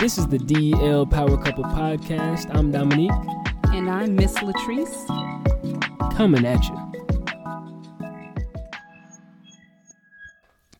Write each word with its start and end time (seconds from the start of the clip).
This 0.00 0.16
is 0.16 0.26
the 0.28 0.38
DL 0.38 1.10
Power 1.10 1.36
Couple 1.36 1.62
Podcast. 1.62 2.48
I'm 2.56 2.72
Dominique. 2.72 3.10
And 3.64 3.90
I'm 3.90 4.16
Miss 4.16 4.32
Latrice. 4.38 5.06
Coming 6.16 6.46
at 6.46 6.64
you. 6.64 6.92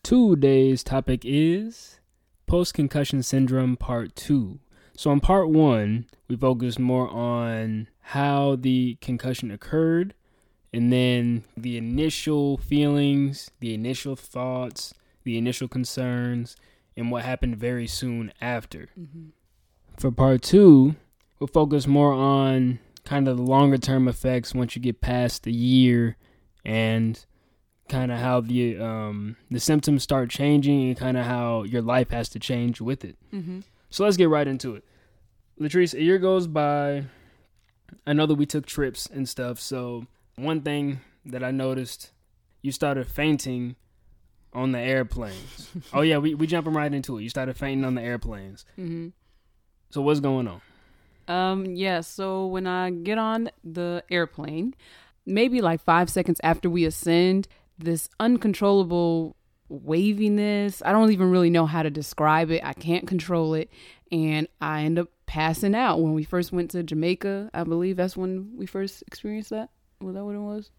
Today's 0.01 0.83
topic 0.83 1.21
is 1.23 1.99
post 2.47 2.73
concussion 2.73 3.21
syndrome 3.21 3.77
part 3.77 4.15
two. 4.15 4.57
So, 4.97 5.11
in 5.11 5.19
part 5.19 5.49
one, 5.49 6.07
we 6.27 6.35
focused 6.35 6.79
more 6.79 7.07
on 7.07 7.89
how 7.99 8.55
the 8.55 8.97
concussion 9.01 9.51
occurred 9.51 10.15
and 10.73 10.91
then 10.91 11.43
the 11.55 11.77
initial 11.77 12.57
feelings, 12.57 13.51
the 13.59 13.75
initial 13.75 14.15
thoughts, 14.15 14.95
the 15.23 15.37
initial 15.37 15.67
concerns, 15.67 16.55
and 17.01 17.11
what 17.11 17.25
happened 17.25 17.57
very 17.57 17.87
soon 17.87 18.31
after. 18.39 18.87
Mm-hmm. 18.97 19.29
For 19.97 20.11
part 20.11 20.41
two, 20.43 20.95
we'll 21.39 21.47
focus 21.47 21.87
more 21.87 22.13
on 22.13 22.79
kind 23.03 23.27
of 23.27 23.37
the 23.37 23.43
longer 23.43 23.77
term 23.77 24.07
effects 24.07 24.53
once 24.53 24.75
you 24.75 24.81
get 24.81 25.01
past 25.01 25.43
the 25.43 25.51
year 25.51 26.15
and 26.63 27.25
kind 27.89 28.11
of 28.11 28.19
how 28.19 28.39
the 28.39 28.77
um, 28.79 29.35
the 29.49 29.59
symptoms 29.59 30.03
start 30.03 30.29
changing 30.29 30.87
and 30.87 30.97
kind 30.97 31.17
of 31.17 31.25
how 31.25 31.63
your 31.63 31.81
life 31.81 32.11
has 32.11 32.29
to 32.29 32.39
change 32.39 32.79
with 32.79 33.03
it. 33.03 33.17
Mm-hmm. 33.33 33.61
So 33.89 34.05
let's 34.05 34.15
get 34.15 34.29
right 34.29 34.47
into 34.47 34.75
it. 34.75 34.85
Latrice, 35.59 35.93
a 35.93 36.01
year 36.01 36.19
goes 36.19 36.47
by. 36.47 37.05
I 38.07 38.13
know 38.13 38.25
that 38.25 38.35
we 38.35 38.45
took 38.45 38.65
trips 38.65 39.07
and 39.07 39.27
stuff. 39.27 39.59
So 39.59 40.05
one 40.35 40.61
thing 40.61 41.01
that 41.25 41.43
I 41.43 41.51
noticed, 41.51 42.11
you 42.61 42.71
started 42.71 43.07
fainting 43.07 43.75
on 44.53 44.71
the 44.71 44.79
airplanes. 44.79 45.69
oh 45.93 46.01
yeah, 46.01 46.17
we 46.17 46.33
we 46.35 46.47
jumping 46.47 46.73
right 46.73 46.93
into 46.93 47.17
it. 47.17 47.23
You 47.23 47.29
started 47.29 47.57
fainting 47.57 47.85
on 47.85 47.95
the 47.95 48.01
airplanes. 48.01 48.65
Mm-hmm. 48.77 49.09
So 49.89 50.01
what's 50.01 50.19
going 50.19 50.47
on? 50.47 50.61
Um, 51.27 51.65
yeah. 51.65 52.01
So 52.01 52.47
when 52.47 52.67
I 52.67 52.89
get 52.91 53.17
on 53.17 53.49
the 53.63 54.03
airplane, 54.09 54.75
maybe 55.25 55.61
like 55.61 55.81
five 55.81 56.09
seconds 56.09 56.39
after 56.43 56.69
we 56.69 56.85
ascend, 56.85 57.47
this 57.77 58.09
uncontrollable 58.19 59.35
waviness. 59.69 60.81
I 60.85 60.91
don't 60.91 61.11
even 61.11 61.31
really 61.31 61.49
know 61.49 61.65
how 61.65 61.83
to 61.83 61.89
describe 61.89 62.51
it. 62.51 62.63
I 62.63 62.73
can't 62.73 63.07
control 63.07 63.53
it, 63.53 63.69
and 64.11 64.47
I 64.59 64.83
end 64.83 64.99
up 64.99 65.09
passing 65.25 65.75
out. 65.75 66.01
When 66.01 66.13
we 66.13 66.23
first 66.23 66.51
went 66.51 66.71
to 66.71 66.83
Jamaica, 66.83 67.49
I 67.53 67.63
believe 67.63 67.97
that's 67.97 68.17
when 68.17 68.57
we 68.57 68.65
first 68.65 69.03
experienced 69.07 69.51
that. 69.51 69.69
Was 70.01 70.15
that 70.15 70.25
what 70.25 70.35
it 70.35 70.39
was? 70.39 70.71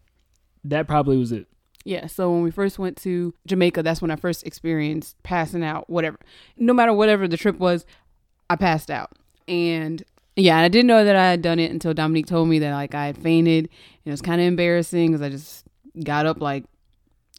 That 0.65 0.87
probably 0.87 1.17
was 1.17 1.31
it. 1.31 1.47
Yeah, 1.85 2.07
so 2.07 2.31
when 2.31 2.43
we 2.43 2.51
first 2.51 2.79
went 2.79 2.97
to 3.03 3.33
Jamaica, 3.45 3.83
that's 3.83 4.01
when 4.01 4.11
I 4.11 4.15
first 4.15 4.45
experienced 4.45 5.21
passing 5.23 5.63
out, 5.63 5.89
whatever. 5.89 6.17
No 6.57 6.73
matter 6.73 6.93
whatever 6.93 7.27
the 7.27 7.37
trip 7.37 7.59
was, 7.59 7.85
I 8.49 8.55
passed 8.55 8.89
out. 8.89 9.11
And 9.47 10.01
yeah, 10.35 10.59
I 10.59 10.69
didn't 10.69 10.87
know 10.87 11.03
that 11.03 11.15
I 11.15 11.29
had 11.29 11.41
done 11.41 11.59
it 11.59 11.71
until 11.71 11.93
Dominique 11.93 12.27
told 12.27 12.47
me 12.47 12.59
that 12.59 12.71
like 12.71 12.95
I 12.95 13.07
had 13.07 13.17
fainted. 13.17 13.65
And 13.65 14.05
it 14.05 14.11
was 14.11 14.21
kind 14.21 14.39
of 14.39 14.47
embarrassing 14.47 15.11
because 15.11 15.21
I 15.21 15.29
just 15.29 15.65
got 16.03 16.25
up 16.25 16.39
like 16.41 16.63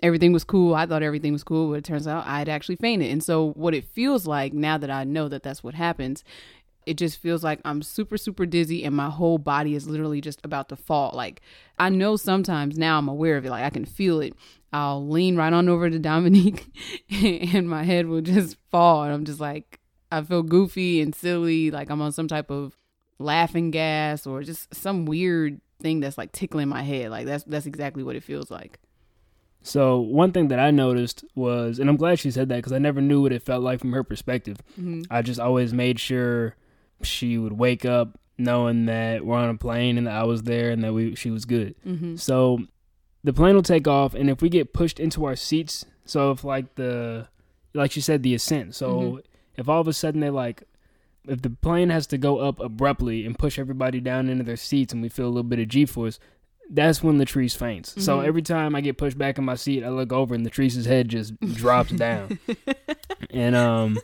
everything 0.02 0.32
was 0.32 0.44
cool. 0.44 0.74
I 0.74 0.84
thought 0.84 1.02
everything 1.02 1.32
was 1.32 1.44
cool, 1.44 1.70
but 1.70 1.78
it 1.78 1.84
turns 1.84 2.06
out 2.06 2.26
I 2.26 2.38
had 2.38 2.48
actually 2.48 2.76
fainted. 2.76 3.10
And 3.10 3.24
so 3.24 3.52
what 3.52 3.74
it 3.74 3.88
feels 3.88 4.26
like 4.26 4.52
now 4.52 4.76
that 4.76 4.90
I 4.90 5.04
know 5.04 5.28
that 5.28 5.42
that's 5.42 5.64
what 5.64 5.74
happens 5.74 6.22
it 6.86 6.94
just 6.94 7.18
feels 7.18 7.42
like 7.42 7.60
I'm 7.64 7.82
super, 7.82 8.16
super 8.16 8.46
dizzy 8.46 8.84
and 8.84 8.94
my 8.94 9.10
whole 9.10 9.38
body 9.38 9.74
is 9.74 9.86
literally 9.86 10.20
just 10.20 10.40
about 10.44 10.68
to 10.68 10.76
fall. 10.76 11.12
Like, 11.14 11.40
I 11.78 11.88
know 11.88 12.16
sometimes 12.16 12.78
now 12.78 12.98
I'm 12.98 13.08
aware 13.08 13.36
of 13.36 13.44
it, 13.44 13.50
like, 13.50 13.64
I 13.64 13.70
can 13.70 13.84
feel 13.84 14.20
it. 14.20 14.34
I'll 14.72 15.06
lean 15.06 15.36
right 15.36 15.52
on 15.52 15.68
over 15.68 15.88
to 15.88 15.98
Dominique 15.98 16.66
and 17.10 17.68
my 17.68 17.84
head 17.84 18.06
will 18.06 18.20
just 18.20 18.56
fall. 18.70 19.04
And 19.04 19.12
I'm 19.12 19.24
just 19.24 19.40
like, 19.40 19.80
I 20.10 20.22
feel 20.22 20.42
goofy 20.42 21.00
and 21.00 21.14
silly, 21.14 21.70
like 21.70 21.90
I'm 21.90 22.02
on 22.02 22.12
some 22.12 22.28
type 22.28 22.50
of 22.50 22.76
laughing 23.18 23.70
gas 23.70 24.26
or 24.26 24.42
just 24.42 24.74
some 24.74 25.06
weird 25.06 25.60
thing 25.80 26.00
that's 26.00 26.18
like 26.18 26.32
tickling 26.32 26.68
my 26.68 26.82
head. 26.82 27.10
Like, 27.10 27.26
that's, 27.26 27.44
that's 27.44 27.66
exactly 27.66 28.02
what 28.02 28.16
it 28.16 28.22
feels 28.22 28.50
like. 28.50 28.78
So 29.62 29.98
one 29.98 30.30
thing 30.30 30.48
that 30.48 30.58
I 30.58 30.70
noticed 30.70 31.24
was, 31.34 31.78
and 31.78 31.88
I'm 31.88 31.96
glad 31.96 32.18
she 32.18 32.30
said 32.30 32.50
that 32.50 32.56
because 32.56 32.72
I 32.72 32.78
never 32.78 33.00
knew 33.00 33.22
what 33.22 33.32
it 33.32 33.42
felt 33.42 33.62
like 33.62 33.80
from 33.80 33.92
her 33.92 34.04
perspective. 34.04 34.58
Mm-hmm. 34.78 35.02
I 35.10 35.22
just 35.22 35.40
always 35.40 35.72
made 35.72 35.98
sure 35.98 36.54
she 37.02 37.38
would 37.38 37.52
wake 37.52 37.84
up 37.84 38.18
knowing 38.36 38.86
that 38.86 39.24
we're 39.24 39.36
on 39.36 39.50
a 39.50 39.56
plane 39.56 39.98
and 39.98 40.06
that 40.06 40.14
I 40.14 40.24
was 40.24 40.42
there 40.42 40.70
and 40.70 40.82
that 40.84 40.92
we 40.92 41.14
she 41.14 41.30
was 41.30 41.44
good. 41.44 41.74
Mm-hmm. 41.86 42.16
So 42.16 42.60
the 43.22 43.32
plane 43.32 43.54
will 43.54 43.62
take 43.62 43.88
off, 43.88 44.14
and 44.14 44.28
if 44.28 44.42
we 44.42 44.48
get 44.48 44.72
pushed 44.72 45.00
into 45.00 45.24
our 45.24 45.36
seats, 45.36 45.84
so 46.04 46.30
if 46.30 46.44
like 46.44 46.74
the 46.74 47.28
like 47.72 47.96
you 47.96 48.02
said 48.02 48.22
the 48.22 48.34
ascent, 48.34 48.74
so 48.74 49.00
mm-hmm. 49.00 49.18
if 49.56 49.68
all 49.68 49.80
of 49.80 49.88
a 49.88 49.92
sudden 49.92 50.20
they 50.20 50.30
like 50.30 50.64
if 51.26 51.42
the 51.42 51.50
plane 51.50 51.90
has 51.90 52.06
to 52.08 52.18
go 52.18 52.38
up 52.38 52.60
abruptly 52.60 53.24
and 53.24 53.38
push 53.38 53.58
everybody 53.58 54.00
down 54.00 54.28
into 54.28 54.44
their 54.44 54.56
seats 54.56 54.92
and 54.92 55.02
we 55.02 55.08
feel 55.08 55.26
a 55.26 55.28
little 55.28 55.42
bit 55.42 55.58
of 55.58 55.68
G 55.68 55.86
force, 55.86 56.18
that's 56.70 57.02
when 57.02 57.18
Latrice 57.18 57.56
faints. 57.56 57.90
Mm-hmm. 57.90 58.00
So 58.00 58.20
every 58.20 58.42
time 58.42 58.74
I 58.74 58.80
get 58.80 58.98
pushed 58.98 59.16
back 59.16 59.38
in 59.38 59.44
my 59.44 59.54
seat, 59.54 59.84
I 59.84 59.88
look 59.88 60.12
over 60.12 60.34
and 60.34 60.46
Latrice's 60.46 60.86
head 60.86 61.08
just 61.08 61.38
drops 61.40 61.92
down. 61.92 62.38
and 63.30 63.54
um 63.54 63.98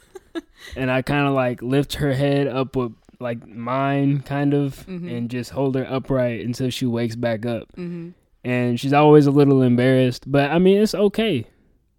and 0.76 0.90
I 0.90 1.02
kind 1.02 1.26
of 1.26 1.34
like 1.34 1.62
lift 1.62 1.94
her 1.94 2.12
head 2.12 2.46
up 2.46 2.76
with 2.76 2.92
like 3.18 3.46
mine, 3.46 4.20
kind 4.20 4.54
of, 4.54 4.86
mm-hmm. 4.86 5.08
and 5.08 5.30
just 5.30 5.50
hold 5.50 5.74
her 5.74 5.86
upright 5.88 6.44
until 6.44 6.70
she 6.70 6.86
wakes 6.86 7.16
back 7.16 7.44
up. 7.46 7.68
Mm-hmm. 7.76 8.10
And 8.42 8.80
she's 8.80 8.94
always 8.94 9.26
a 9.26 9.30
little 9.30 9.62
embarrassed, 9.62 10.30
but 10.30 10.50
I 10.50 10.58
mean, 10.58 10.80
it's 10.80 10.94
okay. 10.94 11.46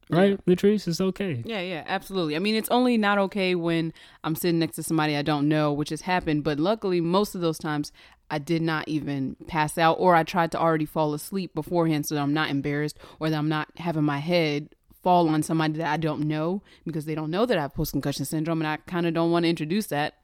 Right, 0.10 0.32
yeah. 0.46 0.54
Latrice, 0.54 0.90
it's 0.90 1.00
okay. 1.00 1.42
Yeah, 1.46 1.62
yeah, 1.62 1.84
absolutely. 1.88 2.36
I 2.36 2.40
mean, 2.40 2.56
it's 2.56 2.68
only 2.70 2.98
not 2.98 3.18
okay 3.18 3.56
when 3.56 3.94
I'm 4.26 4.36
sitting 4.36 4.60
next 4.60 4.76
to 4.76 4.84
somebody 4.84 5.16
I 5.16 5.22
don't 5.22 5.48
know, 5.48 5.72
which 5.72 5.90
has 5.90 6.02
happened. 6.02 6.44
But 6.44 6.60
luckily, 6.60 7.00
most 7.00 7.34
of 7.34 7.40
those 7.40 7.58
times, 7.58 7.94
I 8.30 8.38
did 8.38 8.62
not 8.62 8.88
even 8.90 9.38
pass 9.48 9.78
out, 9.78 9.98
or 10.00 10.16
I 10.16 10.24
tried 10.24 10.52
to 10.52 10.60
already 10.60 10.86
fall 10.86 11.14
asleep 11.14 11.54
beforehand 11.56 12.06
so 12.06 12.16
that 12.16 12.22
I'm 12.22 12.34
not 12.34 12.50
embarrassed 12.50 12.98
or 13.20 13.30
that 13.30 13.38
I'm 13.38 13.50
not 13.50 13.70
having 13.78 14.04
my 14.04 14.18
head 14.18 14.70
fall 15.04 15.30
on 15.30 15.44
somebody 15.44 15.74
that 15.74 15.92
I 15.92 15.98
don't 15.98 16.28
know 16.28 16.62
because 16.86 17.06
they 17.06 17.16
don't 17.16 17.32
know 17.32 17.46
that 17.46 17.58
I 17.58 17.62
have 17.62 17.74
post 17.74 17.92
concussion 17.92 18.26
syndrome 18.26 18.62
and 18.62 18.68
I 18.68 18.78
kind 18.78 19.08
of 19.08 19.14
don't 19.14 19.32
want 19.32 19.46
to 19.46 19.50
introduce 19.50 19.88
that. 19.88 20.16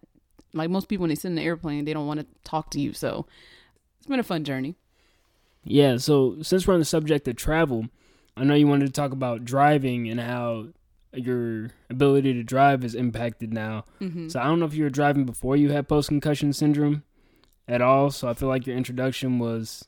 Like 0.53 0.69
most 0.69 0.87
people, 0.87 1.03
when 1.03 1.09
they 1.09 1.15
sit 1.15 1.29
in 1.29 1.35
the 1.35 1.43
airplane, 1.43 1.85
they 1.85 1.93
don't 1.93 2.07
want 2.07 2.19
to 2.19 2.27
talk 2.43 2.71
to 2.71 2.79
you. 2.79 2.93
So 2.93 3.25
it's 3.97 4.07
been 4.07 4.19
a 4.19 4.23
fun 4.23 4.43
journey. 4.43 4.75
Yeah. 5.63 5.97
So 5.97 6.41
since 6.41 6.67
we're 6.67 6.75
on 6.75 6.79
the 6.79 6.85
subject 6.85 7.27
of 7.27 7.35
travel, 7.35 7.87
I 8.35 8.43
know 8.43 8.55
you 8.55 8.67
wanted 8.67 8.85
to 8.85 8.91
talk 8.93 9.11
about 9.11 9.45
driving 9.45 10.07
and 10.07 10.19
how 10.19 10.67
your 11.13 11.71
ability 11.89 12.33
to 12.33 12.43
drive 12.43 12.83
is 12.83 12.95
impacted 12.95 13.51
now. 13.51 13.85
Mm-hmm. 13.99 14.29
So 14.29 14.39
I 14.39 14.45
don't 14.45 14.59
know 14.59 14.65
if 14.65 14.75
you 14.75 14.83
were 14.83 14.89
driving 14.89 15.25
before 15.25 15.55
you 15.55 15.71
had 15.71 15.87
post 15.87 16.09
concussion 16.09 16.53
syndrome 16.53 17.03
at 17.67 17.81
all. 17.81 18.11
So 18.11 18.27
I 18.27 18.33
feel 18.33 18.49
like 18.49 18.67
your 18.67 18.77
introduction 18.77 19.39
was 19.39 19.87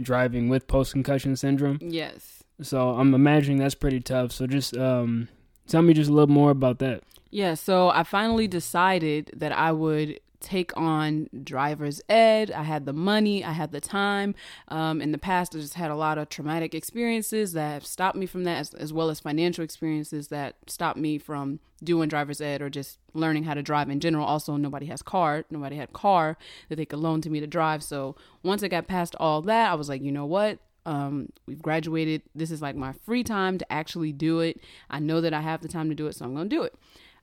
driving 0.00 0.48
with 0.48 0.66
post 0.66 0.92
concussion 0.92 1.36
syndrome. 1.36 1.78
Yes. 1.80 2.41
So 2.60 2.90
I'm 2.90 3.14
imagining 3.14 3.58
that's 3.58 3.74
pretty 3.74 4.00
tough. 4.00 4.32
So 4.32 4.46
just 4.46 4.76
um, 4.76 5.28
tell 5.66 5.82
me 5.82 5.94
just 5.94 6.10
a 6.10 6.12
little 6.12 6.32
more 6.32 6.50
about 6.50 6.78
that. 6.80 7.02
Yeah, 7.30 7.54
so 7.54 7.88
I 7.88 8.02
finally 8.02 8.46
decided 8.46 9.30
that 9.34 9.52
I 9.52 9.72
would 9.72 10.20
take 10.42 10.76
on 10.76 11.28
driver's 11.42 12.02
ed. 12.08 12.50
I 12.50 12.64
had 12.64 12.84
the 12.84 12.92
money, 12.92 13.42
I 13.44 13.52
had 13.52 13.72
the 13.72 13.80
time. 13.80 14.34
Um, 14.68 15.00
in 15.00 15.12
the 15.12 15.18
past, 15.18 15.54
I 15.54 15.60
just 15.60 15.74
had 15.74 15.90
a 15.90 15.96
lot 15.96 16.18
of 16.18 16.28
traumatic 16.28 16.74
experiences 16.74 17.52
that 17.54 17.72
have 17.72 17.86
stopped 17.86 18.16
me 18.16 18.26
from 18.26 18.44
that, 18.44 18.58
as, 18.58 18.74
as, 18.74 18.92
well 18.92 19.08
as 19.08 19.20
financial 19.20 19.64
experiences 19.64 20.28
that 20.28 20.56
stopped 20.66 20.98
me 20.98 21.16
from 21.16 21.60
doing 21.82 22.08
driver's 22.08 22.40
ed 22.40 22.60
or 22.60 22.68
just 22.68 22.98
learning 23.14 23.44
how 23.44 23.54
to 23.54 23.62
drive 23.62 23.88
in 23.88 24.00
general. 24.00 24.26
Also, 24.26 24.56
nobody 24.56 24.86
has 24.86 25.00
car, 25.00 25.44
nobody 25.50 25.76
had 25.76 25.92
car 25.92 26.36
that 26.68 26.76
they 26.76 26.84
could 26.84 26.98
loan 26.98 27.20
to 27.22 27.30
me 27.30 27.40
to 27.40 27.46
drive. 27.46 27.82
So 27.82 28.16
once 28.42 28.62
I 28.62 28.68
got 28.68 28.86
past 28.86 29.14
all 29.18 29.40
that, 29.42 29.70
I 29.70 29.74
was 29.74 29.88
like, 29.88 30.02
you 30.02 30.12
know 30.12 30.26
what? 30.26 30.58
Um, 30.84 31.28
we've 31.46 31.62
graduated. 31.62 32.22
This 32.34 32.50
is 32.50 32.60
like 32.60 32.76
my 32.76 32.92
free 32.92 33.22
time 33.24 33.58
to 33.58 33.72
actually 33.72 34.12
do 34.12 34.40
it. 34.40 34.60
I 34.90 34.98
know 34.98 35.20
that 35.20 35.32
I 35.32 35.40
have 35.40 35.60
the 35.60 35.68
time 35.68 35.88
to 35.88 35.94
do 35.94 36.06
it, 36.06 36.14
so 36.14 36.24
I'm 36.24 36.34
going 36.34 36.48
to 36.48 36.56
do 36.56 36.62
it. 36.62 36.74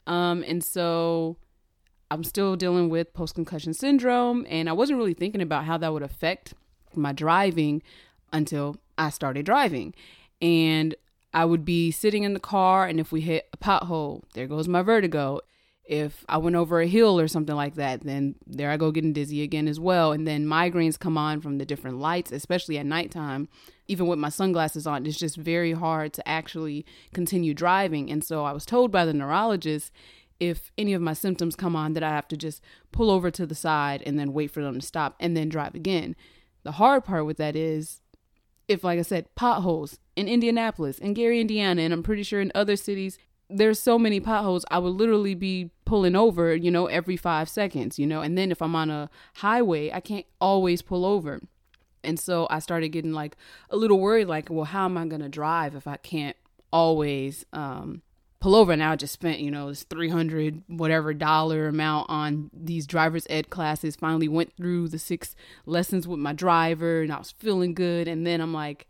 Um, 0.07 0.43
and 0.47 0.63
so 0.63 1.37
I'm 2.11 2.23
still 2.23 2.55
dealing 2.55 2.89
with 2.89 3.13
post 3.13 3.35
concussion 3.35 3.73
syndrome, 3.73 4.45
and 4.49 4.69
I 4.69 4.73
wasn't 4.73 4.97
really 4.97 5.13
thinking 5.13 5.41
about 5.41 5.65
how 5.65 5.77
that 5.77 5.93
would 5.93 6.03
affect 6.03 6.53
my 6.95 7.11
driving 7.11 7.83
until 8.33 8.77
I 8.97 9.09
started 9.09 9.45
driving. 9.45 9.93
And 10.41 10.95
I 11.33 11.45
would 11.45 11.65
be 11.65 11.91
sitting 11.91 12.23
in 12.23 12.33
the 12.33 12.39
car, 12.39 12.87
and 12.87 12.99
if 12.99 13.11
we 13.11 13.21
hit 13.21 13.47
a 13.53 13.57
pothole, 13.57 14.23
there 14.33 14.47
goes 14.47 14.67
my 14.67 14.81
vertigo 14.81 15.41
if 15.89 16.23
I 16.29 16.37
went 16.37 16.55
over 16.55 16.79
a 16.79 16.87
hill 16.87 17.19
or 17.19 17.27
something 17.27 17.55
like 17.55 17.73
that, 17.73 18.01
then 18.01 18.35
there 18.45 18.69
I 18.69 18.77
go 18.77 18.91
getting 18.91 19.11
dizzy 19.11 19.41
again 19.41 19.67
as 19.67 19.79
well. 19.79 20.11
And 20.11 20.27
then 20.27 20.45
migraines 20.45 20.99
come 20.99 21.17
on 21.17 21.41
from 21.41 21.57
the 21.57 21.65
different 21.65 21.97
lights, 21.97 22.31
especially 22.31 22.77
at 22.77 22.85
nighttime. 22.85 23.49
Even 23.87 24.05
with 24.05 24.19
my 24.19 24.29
sunglasses 24.29 24.85
on, 24.85 25.07
it's 25.07 25.17
just 25.17 25.35
very 25.35 25.71
hard 25.71 26.13
to 26.13 26.27
actually 26.27 26.85
continue 27.11 27.55
driving. 27.55 28.11
And 28.11 28.23
so 28.23 28.45
I 28.45 28.51
was 28.51 28.67
told 28.67 28.91
by 28.91 29.03
the 29.03 29.15
neurologist 29.15 29.91
if 30.39 30.71
any 30.77 30.93
of 30.93 31.01
my 31.01 31.13
symptoms 31.13 31.55
come 31.55 31.75
on 31.75 31.93
that 31.93 32.03
I 32.03 32.11
have 32.11 32.27
to 32.27 32.37
just 32.37 32.61
pull 32.91 33.09
over 33.09 33.31
to 33.31 33.47
the 33.47 33.55
side 33.55 34.03
and 34.05 34.19
then 34.19 34.31
wait 34.31 34.51
for 34.51 34.61
them 34.61 34.79
to 34.79 34.85
stop 34.85 35.15
and 35.19 35.35
then 35.35 35.49
drive 35.49 35.73
again. 35.73 36.15
The 36.61 36.73
hard 36.73 37.03
part 37.03 37.25
with 37.25 37.37
that 37.37 37.55
is 37.55 38.01
if 38.67 38.83
like 38.83 38.99
I 38.99 39.01
said 39.01 39.33
potholes 39.33 39.97
in 40.15 40.27
Indianapolis 40.27 40.99
in 40.99 41.15
Gary, 41.15 41.41
Indiana, 41.41 41.81
and 41.81 41.91
I'm 41.91 42.03
pretty 42.03 42.21
sure 42.21 42.41
in 42.41 42.51
other 42.53 42.75
cities 42.75 43.17
there's 43.49 43.79
so 43.79 43.97
many 43.97 44.19
potholes, 44.19 44.63
I 44.69 44.79
would 44.79 44.93
literally 44.93 45.33
be 45.33 45.71
pulling 45.85 46.15
over, 46.15 46.55
you 46.55 46.69
know, 46.69 46.85
every 46.85 47.17
five 47.17 47.49
seconds, 47.49 47.97
you 47.97 48.05
know, 48.05 48.21
and 48.21 48.37
then 48.37 48.51
if 48.51 48.61
I'm 48.61 48.75
on 48.75 48.89
a 48.89 49.09
highway, 49.35 49.91
I 49.91 49.99
can't 49.99 50.25
always 50.39 50.81
pull 50.81 51.03
over. 51.03 51.41
And 52.03 52.19
so 52.19 52.47
I 52.49 52.59
started 52.59 52.89
getting 52.89 53.11
like 53.11 53.35
a 53.69 53.75
little 53.75 53.99
worried, 53.99 54.27
like, 54.27 54.49
well, 54.49 54.65
how 54.65 54.85
am 54.85 54.97
I 54.97 55.05
going 55.05 55.21
to 55.21 55.29
drive 55.29 55.75
if 55.75 55.87
I 55.87 55.97
can't 55.97 56.37
always 56.71 57.45
um, 57.51 58.03
pull 58.39 58.55
over? 58.55 58.75
Now 58.75 58.91
I 58.91 58.95
just 58.95 59.13
spent, 59.13 59.39
you 59.39 59.51
know, 59.51 59.69
this 59.69 59.83
300 59.83 60.63
whatever 60.67 61.13
dollar 61.13 61.67
amount 61.67 62.09
on 62.09 62.51
these 62.53 62.85
driver's 62.85 63.27
ed 63.29 63.49
classes. 63.49 63.95
Finally 63.95 64.27
went 64.27 64.55
through 64.55 64.89
the 64.89 64.99
six 64.99 65.35
lessons 65.65 66.07
with 66.07 66.19
my 66.19 66.33
driver 66.33 67.01
and 67.01 67.11
I 67.11 67.17
was 67.17 67.31
feeling 67.31 67.73
good. 67.73 68.07
And 68.07 68.25
then 68.25 68.41
I'm 68.41 68.53
like, 68.53 68.87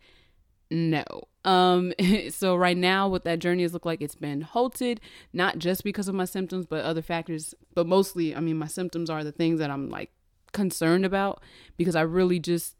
no. 0.70 1.04
Um, 1.44 1.92
so 2.30 2.56
right 2.56 2.76
now, 2.76 3.08
what 3.08 3.24
that 3.24 3.38
journey 3.38 3.62
has 3.62 3.72
looked 3.72 3.86
like, 3.86 4.02
it's 4.02 4.14
been 4.14 4.42
halted, 4.42 5.00
not 5.32 5.58
just 5.58 5.84
because 5.84 6.08
of 6.08 6.14
my 6.14 6.24
symptoms, 6.24 6.66
but 6.66 6.84
other 6.84 7.02
factors. 7.02 7.54
But 7.74 7.86
mostly, 7.86 8.34
I 8.34 8.40
mean, 8.40 8.58
my 8.58 8.66
symptoms 8.66 9.10
are 9.10 9.24
the 9.24 9.32
things 9.32 9.58
that 9.58 9.70
I'm 9.70 9.88
like 9.88 10.10
concerned 10.52 11.04
about 11.04 11.42
because 11.76 11.94
I 11.94 12.02
really 12.02 12.38
just 12.38 12.76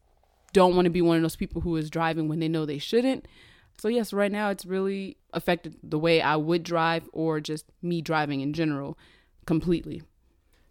don't 0.52 0.74
want 0.74 0.86
to 0.86 0.90
be 0.90 1.02
one 1.02 1.16
of 1.16 1.22
those 1.22 1.36
people 1.36 1.60
who 1.62 1.76
is 1.76 1.90
driving 1.90 2.28
when 2.28 2.40
they 2.40 2.48
know 2.48 2.66
they 2.66 2.78
shouldn't. 2.78 3.26
So 3.78 3.88
yes, 3.88 4.12
right 4.12 4.32
now 4.32 4.50
it's 4.50 4.66
really 4.66 5.16
affected 5.32 5.76
the 5.82 5.98
way 5.98 6.20
I 6.20 6.36
would 6.36 6.62
drive 6.62 7.08
or 7.12 7.40
just 7.40 7.64
me 7.80 8.02
driving 8.02 8.40
in 8.40 8.52
general 8.52 8.98
completely. 9.46 10.02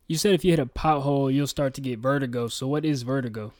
You 0.07 0.17
said 0.17 0.33
if 0.33 0.43
you 0.43 0.51
hit 0.51 0.59
a 0.59 0.65
pothole, 0.65 1.33
you'll 1.33 1.47
start 1.47 1.73
to 1.75 1.81
get 1.81 1.99
vertigo. 1.99 2.47
So 2.47 2.67
what 2.67 2.85
is 2.85 3.03
vertigo? 3.03 3.53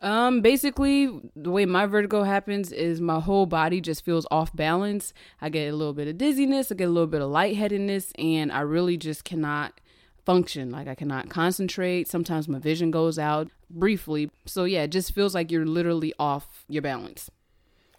Um, 0.00 0.42
basically, 0.42 1.10
the 1.34 1.50
way 1.50 1.66
my 1.66 1.86
vertigo 1.86 2.22
happens 2.22 2.70
is 2.70 3.00
my 3.00 3.18
whole 3.18 3.46
body 3.46 3.80
just 3.80 4.04
feels 4.04 4.26
off 4.30 4.54
balance. 4.54 5.12
I 5.40 5.48
get 5.48 5.72
a 5.72 5.76
little 5.76 5.92
bit 5.92 6.06
of 6.06 6.18
dizziness, 6.18 6.70
I 6.70 6.76
get 6.76 6.84
a 6.88 6.92
little 6.92 7.08
bit 7.08 7.20
of 7.20 7.30
lightheadedness, 7.30 8.12
and 8.18 8.52
I 8.52 8.60
really 8.60 8.96
just 8.96 9.24
cannot 9.24 9.80
function. 10.24 10.70
Like 10.70 10.86
I 10.86 10.94
cannot 10.94 11.30
concentrate. 11.30 12.06
Sometimes 12.06 12.48
my 12.48 12.58
vision 12.58 12.90
goes 12.90 13.18
out 13.18 13.48
briefly. 13.70 14.30
So 14.44 14.64
yeah, 14.64 14.82
it 14.82 14.88
just 14.88 15.14
feels 15.14 15.34
like 15.34 15.50
you're 15.50 15.66
literally 15.66 16.12
off 16.18 16.64
your 16.68 16.82
balance. 16.82 17.30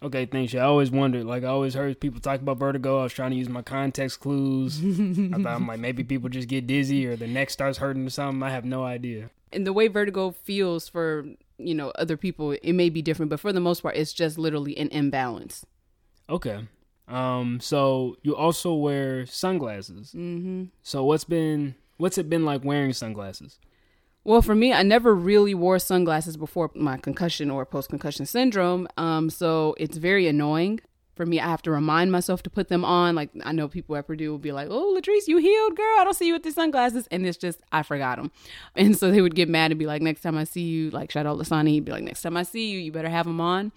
Okay, 0.02 0.24
thanks. 0.24 0.54
I 0.54 0.60
always 0.60 0.90
wondered, 0.90 1.26
like 1.26 1.42
I 1.42 1.48
always 1.48 1.74
heard 1.74 2.00
people 2.00 2.20
talk 2.20 2.40
about 2.40 2.56
vertigo. 2.56 3.00
I 3.00 3.02
was 3.02 3.12
trying 3.12 3.32
to 3.32 3.36
use 3.36 3.50
my 3.50 3.62
context 3.62 4.20
clues. 4.20 4.78
I 4.82 5.42
thought 5.42 5.56
I'm 5.56 5.66
like 5.66 5.80
maybe 5.80 6.04
people 6.04 6.28
just 6.28 6.48
get 6.48 6.66
dizzy 6.66 7.04
or 7.06 7.16
the 7.16 7.26
neck 7.26 7.50
starts 7.50 7.78
hurting 7.78 8.06
or 8.06 8.10
something. 8.10 8.42
I 8.42 8.50
have 8.50 8.64
no 8.64 8.84
idea. 8.84 9.30
And 9.52 9.66
the 9.66 9.72
way 9.72 9.88
vertigo 9.88 10.30
feels 10.30 10.88
for 10.88 11.26
you 11.66 11.74
know 11.74 11.90
other 11.98 12.16
people 12.16 12.52
it 12.52 12.72
may 12.72 12.88
be 12.90 13.02
different 13.02 13.30
but 13.30 13.40
for 13.40 13.52
the 13.52 13.60
most 13.60 13.82
part 13.82 13.96
it's 13.96 14.12
just 14.12 14.38
literally 14.38 14.76
an 14.78 14.88
imbalance. 14.88 15.64
Okay. 16.28 16.66
Um 17.08 17.60
so 17.60 18.16
you 18.22 18.36
also 18.36 18.74
wear 18.74 19.26
sunglasses. 19.26 20.12
Mm-hmm. 20.16 20.64
so 20.82 21.04
what's 21.04 21.24
been 21.24 21.74
what's 21.96 22.18
it 22.18 22.28
been 22.28 22.44
like 22.44 22.64
wearing 22.64 22.92
sunglasses? 22.92 23.58
Well 24.24 24.42
for 24.42 24.54
me 24.54 24.72
i 24.72 24.82
never 24.82 25.14
really 25.14 25.54
wore 25.54 25.78
sunglasses 25.78 26.36
before 26.36 26.70
my 26.74 26.96
concussion 26.96 27.50
or 27.50 27.64
post-concussion 27.66 28.26
syndrome. 28.26 28.88
Um 28.96 29.30
so 29.30 29.74
it's 29.78 29.96
very 29.96 30.26
annoying 30.28 30.80
for 31.20 31.26
me, 31.26 31.38
I 31.38 31.48
have 31.48 31.60
to 31.62 31.70
remind 31.70 32.10
myself 32.10 32.42
to 32.44 32.48
put 32.48 32.68
them 32.68 32.82
on. 32.82 33.14
Like 33.14 33.28
I 33.44 33.52
know 33.52 33.68
people 33.68 33.94
at 33.94 34.06
Purdue 34.06 34.30
will 34.30 34.38
be 34.38 34.52
like, 34.52 34.68
"Oh, 34.70 34.98
Latrice, 34.98 35.28
you 35.28 35.36
healed, 35.36 35.76
girl. 35.76 35.96
I 35.98 36.04
don't 36.04 36.16
see 36.16 36.28
you 36.28 36.32
with 36.32 36.44
the 36.44 36.50
sunglasses," 36.50 37.06
and 37.10 37.26
it's 37.26 37.36
just 37.36 37.60
I 37.72 37.82
forgot 37.82 38.16
them, 38.16 38.30
and 38.74 38.96
so 38.96 39.10
they 39.10 39.20
would 39.20 39.34
get 39.34 39.50
mad 39.50 39.70
and 39.70 39.78
be 39.78 39.84
like, 39.84 40.00
"Next 40.00 40.22
time 40.22 40.38
I 40.38 40.44
see 40.44 40.62
you, 40.62 40.88
like 40.88 41.10
shout 41.10 41.26
out 41.26 41.36
Lasani, 41.36 41.68
he'd 41.72 41.84
be 41.84 41.92
like, 41.92 42.04
next 42.04 42.22
time 42.22 42.38
I 42.38 42.42
see 42.42 42.70
you, 42.70 42.78
you 42.78 42.90
better 42.90 43.10
have 43.10 43.26
them 43.26 43.38
on." 43.38 43.70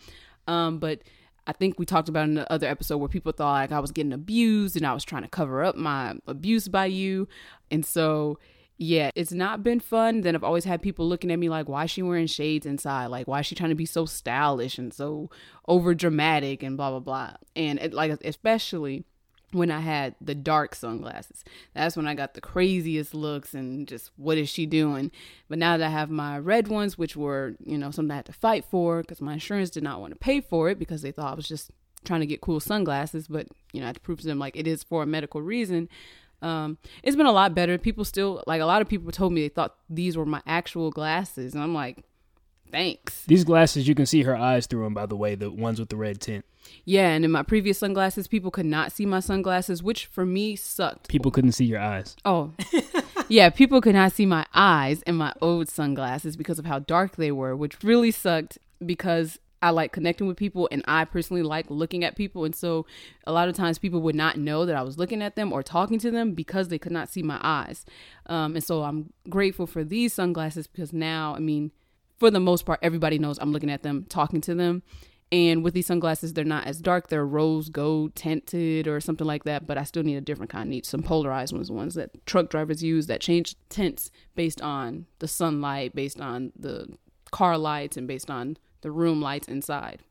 Um, 0.48 0.78
but 0.78 1.02
I 1.46 1.52
think 1.52 1.78
we 1.78 1.86
talked 1.86 2.08
about 2.08 2.24
in 2.30 2.36
the 2.36 2.50
other 2.50 2.66
episode 2.66 3.00
where 3.00 3.10
people 3.10 3.34
thought 3.34 3.52
like 3.52 3.74
I 3.74 3.82
was 3.82 3.92
getting 3.92 4.14
abused 4.14 4.78
and 4.78 4.88
I 4.88 4.94
was 4.94 5.04
trying 5.04 5.24
to 5.24 5.28
cover 5.30 5.66
up 5.66 5.76
my 5.76 6.16
abuse 6.26 6.70
by 6.70 6.86
you, 6.86 7.28
and 7.70 7.86
so 7.86 8.40
yeah, 8.78 9.12
it's 9.16 9.32
not 9.32 9.64
been 9.64 9.80
fun. 9.80 10.22
Then 10.22 10.36
I've 10.36 10.44
always 10.44 10.66
had 10.66 10.82
people 10.82 11.08
looking 11.08 11.32
at 11.32 11.40
me 11.40 11.50
like, 11.50 11.70
why 11.70 11.86
is 11.86 11.92
she 11.92 12.02
wearing 12.02 12.28
shades 12.28 12.66
inside? 12.66 13.08
Like, 13.08 13.28
why 13.28 13.40
is 13.40 13.46
she 13.46 13.56
trying 13.56 13.70
to 13.70 13.76
be 13.76 13.86
so 13.86 14.06
stylish 14.06 14.78
and 14.78 14.94
so 14.94 15.30
over 15.68 15.94
dramatic 15.94 16.64
and 16.64 16.76
blah, 16.76 16.90
blah, 16.90 17.00
blah. 17.00 17.34
And 17.56 17.80
it, 17.80 17.94
like, 17.94 18.12
especially 18.26 19.06
when 19.54 19.72
I 19.72 19.80
had 19.80 20.16
the 20.20 20.36
dark 20.36 20.76
sunglasses. 20.76 21.44
That's 21.74 21.96
when 21.96 22.08
I 22.08 22.16
got 22.16 22.34
the 22.34 22.42
craziest 22.42 23.14
looks 23.14 23.54
and 23.54 23.88
just 23.88 24.12
what 24.16 24.38
is 24.38 24.50
she 24.50 24.66
doing? 24.66 25.12
But 25.48 25.60
now 25.60 25.78
that 25.78 25.86
I 25.86 25.90
have 25.90 26.10
my 26.10 26.40
red 26.40 26.68
ones, 26.68 26.98
which 26.98 27.16
were, 27.16 27.56
you 27.64 27.78
know, 27.78 27.92
something 27.92 28.12
I 28.12 28.16
had 28.18 28.26
to 28.26 28.34
fight 28.34 28.66
for 28.66 29.02
because 29.02 29.22
my 29.22 29.34
insurance 29.34 29.70
did 29.70 29.84
not 29.84 30.02
want 30.02 30.14
to 30.14 30.20
pay 30.20 30.42
for 30.42 30.70
it 30.70 30.80
because 30.80 31.04
they 31.04 31.12
thought 31.12 31.32
I 31.32 31.36
was 31.36 31.48
just 31.48 31.72
trying 32.04 32.22
to 32.22 32.26
get 32.26 32.42
cool 32.42 32.60
sunglasses, 32.60 33.28
but, 33.28 33.48
you 33.72 33.80
know, 33.80 33.86
I 33.86 33.90
had 33.90 33.96
to 33.96 34.02
prove 34.02 34.20
to 34.22 34.28
them 34.28 34.40
like 34.40 34.58
it 34.58 34.68
is 34.68 34.84
for 34.84 35.04
a 35.04 35.08
medical 35.08 35.42
reason. 35.42 35.88
Um, 36.44 36.78
it's 37.02 37.16
been 37.16 37.26
a 37.26 37.32
lot 37.32 37.56
better. 37.56 37.78
People 37.78 38.06
still 38.06 38.44
like 38.46 38.62
a 38.62 38.66
lot 38.66 38.82
of 38.82 38.90
people 38.90 39.12
told 39.12 39.34
me 39.34 39.42
they 39.42 39.50
thought 39.50 39.76
these 39.90 40.18
were 40.18 40.26
my 40.26 40.42
actual 40.46 40.92
glasses, 40.92 41.54
and 41.54 41.64
I'm 41.64 41.74
like, 41.74 42.04
thanks. 42.72 43.24
These 43.26 43.46
glasses, 43.46 43.88
you 43.88 43.96
can 43.96 44.06
see 44.06 44.24
her 44.24 44.36
eyes 44.36 44.68
through 44.68 44.84
them. 44.84 44.94
By 44.94 45.06
the 45.06 45.16
way, 45.16 45.36
the 45.36 45.50
ones 45.50 45.80
with 45.80 45.90
the 45.90 45.96
red 45.96 46.20
tint. 46.20 46.46
Yeah, 46.86 47.10
and 47.10 47.24
in 47.24 47.32
my 47.32 47.44
previous 47.44 47.78
sunglasses, 47.78 48.28
people 48.28 48.52
could 48.52 48.66
not 48.66 48.92
see 48.92 49.06
my 49.06 49.20
sunglasses, 49.20 49.84
which 49.84 50.06
for 50.06 50.26
me 50.26 50.56
sucked. 50.56 51.08
People 51.08 51.32
couldn't 51.32 51.52
see 51.54 51.66
your 51.66 51.80
eyes. 51.80 52.16
Oh, 52.26 52.54
yeah, 53.28 53.50
people 53.50 53.82
could 53.82 53.96
not 53.96 54.12
see 54.12 54.26
my 54.26 54.46
eyes 54.54 55.02
in 55.04 55.16
my 55.16 55.34
old 55.42 55.70
sunglasses 55.70 56.36
because 56.36 56.60
of 56.60 56.66
how 56.66 56.80
dark 56.80 57.16
they 57.16 57.32
were, 57.32 57.56
which 57.56 57.84
really 57.84 58.12
sucked 58.12 58.58
because 58.86 59.40
I 59.64 59.70
like 59.70 59.94
connecting 59.94 60.28
with 60.28 60.36
people 60.36 60.68
and 60.72 60.84
I 60.90 61.06
personally 61.06 61.42
like 61.42 61.68
looking 61.70 62.04
at 62.04 62.18
people. 62.18 62.44
And 62.44 62.54
so 62.54 62.86
a 63.26 63.32
lot 63.32 63.48
of 63.48 63.56
times 63.56 63.80
people 63.80 64.02
would 64.02 64.14
not 64.14 64.38
know 64.38 64.66
that 64.66 64.76
I 64.76 64.82
was 64.82 64.98
looking 64.98 65.22
at 65.22 65.38
them 65.38 65.54
or 65.54 65.64
talking 65.64 65.98
to 66.00 66.12
them 66.12 66.34
because 66.34 66.68
they 66.68 66.78
could 66.78 66.92
not 66.92 67.08
see 67.08 67.24
my 67.24 67.40
eyes. 67.42 67.86
Um, 68.26 68.56
and 68.56 68.64
so 68.64 68.84
I'm 68.84 69.14
grateful 69.30 69.66
for 69.66 69.86
these 69.86 70.14
sunglasses 70.14 70.68
because 70.68 70.92
now, 70.92 71.34
I 71.34 71.40
mean, 71.40 71.72
for 72.20 72.30
the 72.30 72.42
most 72.42 72.66
part, 72.66 72.80
everybody 72.82 73.18
knows 73.18 73.40
I'm 73.40 73.54
looking 73.54 73.72
at 73.72 73.84
them, 73.84 74.06
talking 74.10 74.42
to 74.42 74.54
them. 74.54 74.84
And 75.32 75.64
with 75.64 75.74
these 75.74 75.88
sunglasses, 75.88 76.34
they're 76.34 76.44
not 76.44 76.68
as 76.68 76.80
dark. 76.80 77.08
They're 77.08 77.26
rose 77.26 77.70
gold 77.70 78.16
tinted 78.16 78.86
or 78.86 79.00
something 79.00 79.26
like 79.26 79.46
that. 79.46 79.66
But 79.66 79.78
I 79.78 79.86
still 79.86 80.04
need 80.04 80.18
a 80.18 80.22
different 80.22 80.52
kind. 80.52 80.68
I 80.68 80.70
need 80.70 80.86
some 80.86 81.04
polarized 81.04 81.54
ones, 81.54 81.72
ones 81.72 81.96
that 81.96 82.26
truck 82.26 82.50
drivers 82.50 82.84
use 82.84 83.08
that 83.08 83.22
change 83.22 83.56
tints 83.70 84.12
based 84.36 84.62
on 84.62 85.06
the 85.20 85.28
sunlight, 85.30 85.96
based 85.96 86.20
on 86.20 86.52
the 86.60 86.98
car 87.32 87.58
lights, 87.58 87.96
and 87.96 88.10
based 88.10 88.30
on 88.30 88.58
the 88.84 88.92
room 88.92 89.22
lights 89.22 89.48
inside. 89.48 90.04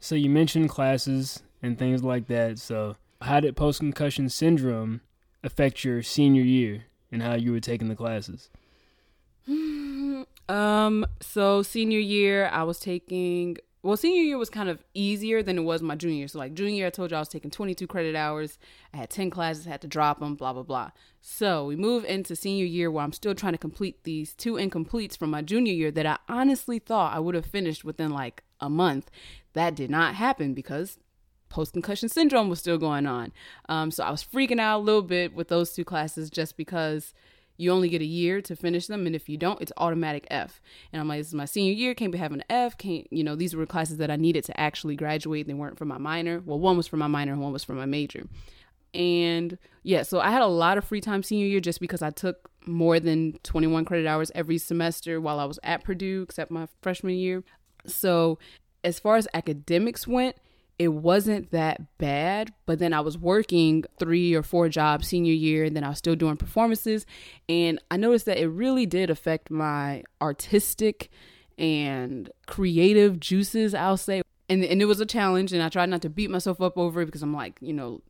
So 0.00 0.14
you 0.14 0.28
mentioned 0.28 0.68
classes 0.68 1.42
and 1.62 1.78
things 1.78 2.04
like 2.04 2.26
that. 2.26 2.58
So 2.58 2.96
how 3.22 3.40
did 3.40 3.56
post 3.56 3.80
concussion 3.80 4.28
syndrome 4.28 5.00
affect 5.42 5.84
your 5.84 6.02
senior 6.02 6.42
year 6.42 6.84
and 7.10 7.22
how 7.22 7.34
you 7.34 7.52
were 7.52 7.60
taking 7.60 7.88
the 7.88 7.96
classes? 7.96 8.50
um 10.48 11.06
so 11.20 11.62
senior 11.62 12.00
year 12.00 12.48
I 12.52 12.64
was 12.64 12.80
taking 12.80 13.56
well, 13.82 13.96
senior 13.96 14.22
year 14.22 14.36
was 14.36 14.50
kind 14.50 14.68
of 14.68 14.84
easier 14.92 15.42
than 15.42 15.56
it 15.56 15.62
was 15.62 15.80
my 15.80 15.94
junior. 15.94 16.18
Year. 16.18 16.28
So, 16.28 16.38
like 16.38 16.54
junior 16.54 16.74
year, 16.74 16.86
I 16.88 16.90
told 16.90 17.10
you 17.10 17.16
I 17.16 17.20
was 17.20 17.28
taking 17.28 17.50
22 17.50 17.86
credit 17.86 18.14
hours. 18.14 18.58
I 18.92 18.98
had 18.98 19.10
10 19.10 19.30
classes, 19.30 19.64
had 19.64 19.80
to 19.82 19.88
drop 19.88 20.20
them, 20.20 20.34
blah 20.34 20.52
blah 20.52 20.62
blah. 20.62 20.90
So 21.20 21.66
we 21.66 21.76
move 21.76 22.04
into 22.04 22.36
senior 22.36 22.64
year 22.64 22.90
where 22.90 23.04
I'm 23.04 23.12
still 23.12 23.34
trying 23.34 23.52
to 23.52 23.58
complete 23.58 24.04
these 24.04 24.34
two 24.34 24.54
incompletes 24.54 25.16
from 25.16 25.30
my 25.30 25.42
junior 25.42 25.72
year 25.72 25.90
that 25.90 26.06
I 26.06 26.18
honestly 26.28 26.78
thought 26.78 27.14
I 27.14 27.20
would 27.20 27.34
have 27.34 27.46
finished 27.46 27.84
within 27.84 28.10
like 28.10 28.42
a 28.60 28.68
month. 28.70 29.10
That 29.54 29.74
did 29.74 29.90
not 29.90 30.14
happen 30.14 30.54
because 30.54 30.98
post 31.48 31.72
concussion 31.72 32.08
syndrome 32.08 32.48
was 32.48 32.60
still 32.60 32.78
going 32.78 33.06
on. 33.06 33.32
Um, 33.68 33.90
so 33.90 34.04
I 34.04 34.10
was 34.10 34.24
freaking 34.24 34.60
out 34.60 34.78
a 34.78 34.82
little 34.82 35.02
bit 35.02 35.34
with 35.34 35.48
those 35.48 35.72
two 35.72 35.84
classes 35.84 36.30
just 36.30 36.56
because 36.56 37.12
you 37.60 37.70
only 37.70 37.88
get 37.88 38.00
a 38.00 38.06
year 38.06 38.40
to 38.40 38.56
finish 38.56 38.86
them 38.86 39.06
and 39.06 39.14
if 39.14 39.28
you 39.28 39.36
don't 39.36 39.60
it's 39.60 39.72
automatic 39.76 40.26
f. 40.30 40.60
And 40.92 41.00
i'm 41.00 41.08
like 41.08 41.20
this 41.20 41.28
is 41.28 41.34
my 41.34 41.44
senior 41.44 41.72
year 41.72 41.94
can't 41.94 42.12
be 42.12 42.18
having 42.18 42.38
an 42.38 42.44
f 42.48 42.76
can't 42.78 43.06
you 43.12 43.22
know 43.22 43.36
these 43.36 43.54
were 43.54 43.66
classes 43.66 43.98
that 43.98 44.10
i 44.10 44.16
needed 44.16 44.44
to 44.44 44.58
actually 44.58 44.96
graduate 44.96 45.46
they 45.46 45.54
weren't 45.54 45.78
for 45.78 45.84
my 45.84 45.98
minor. 45.98 46.40
Well 46.44 46.58
one 46.58 46.76
was 46.76 46.88
for 46.88 46.96
my 46.96 47.06
minor 47.06 47.36
one 47.36 47.52
was 47.52 47.64
for 47.64 47.74
my 47.74 47.86
major. 47.86 48.26
And 48.94 49.58
yeah 49.82 50.02
so 50.02 50.20
i 50.20 50.30
had 50.30 50.42
a 50.42 50.46
lot 50.46 50.78
of 50.78 50.84
free 50.84 51.00
time 51.00 51.22
senior 51.22 51.46
year 51.46 51.60
just 51.60 51.80
because 51.80 52.02
i 52.02 52.10
took 52.10 52.50
more 52.66 53.00
than 53.00 53.34
21 53.42 53.84
credit 53.84 54.06
hours 54.06 54.30
every 54.34 54.58
semester 54.58 55.20
while 55.20 55.38
i 55.38 55.44
was 55.44 55.58
at 55.62 55.84
purdue 55.84 56.22
except 56.22 56.50
my 56.50 56.66
freshman 56.82 57.14
year. 57.14 57.44
So 57.86 58.38
as 58.82 58.98
far 58.98 59.16
as 59.16 59.28
academics 59.34 60.06
went 60.06 60.36
it 60.80 60.88
wasn't 60.88 61.50
that 61.50 61.98
bad. 61.98 62.54
But 62.64 62.78
then 62.78 62.94
I 62.94 63.00
was 63.00 63.18
working 63.18 63.84
three 63.98 64.34
or 64.34 64.42
four 64.42 64.70
jobs 64.70 65.08
senior 65.08 65.34
year, 65.34 65.64
and 65.64 65.76
then 65.76 65.84
I 65.84 65.90
was 65.90 65.98
still 65.98 66.16
doing 66.16 66.38
performances. 66.38 67.04
And 67.50 67.78
I 67.90 67.98
noticed 67.98 68.24
that 68.24 68.38
it 68.38 68.48
really 68.48 68.86
did 68.86 69.10
affect 69.10 69.50
my 69.50 70.04
artistic 70.22 71.10
and 71.58 72.30
creative 72.46 73.20
juices, 73.20 73.74
I'll 73.74 73.98
say. 73.98 74.22
And, 74.48 74.64
and 74.64 74.80
it 74.80 74.86
was 74.86 75.00
a 75.00 75.06
challenge, 75.06 75.52
and 75.52 75.62
I 75.62 75.68
tried 75.68 75.90
not 75.90 76.00
to 76.00 76.08
beat 76.08 76.30
myself 76.30 76.62
up 76.62 76.78
over 76.78 77.02
it 77.02 77.06
because 77.06 77.22
I'm 77.22 77.34
like, 77.34 77.58
you 77.60 77.74
know, 77.74 78.00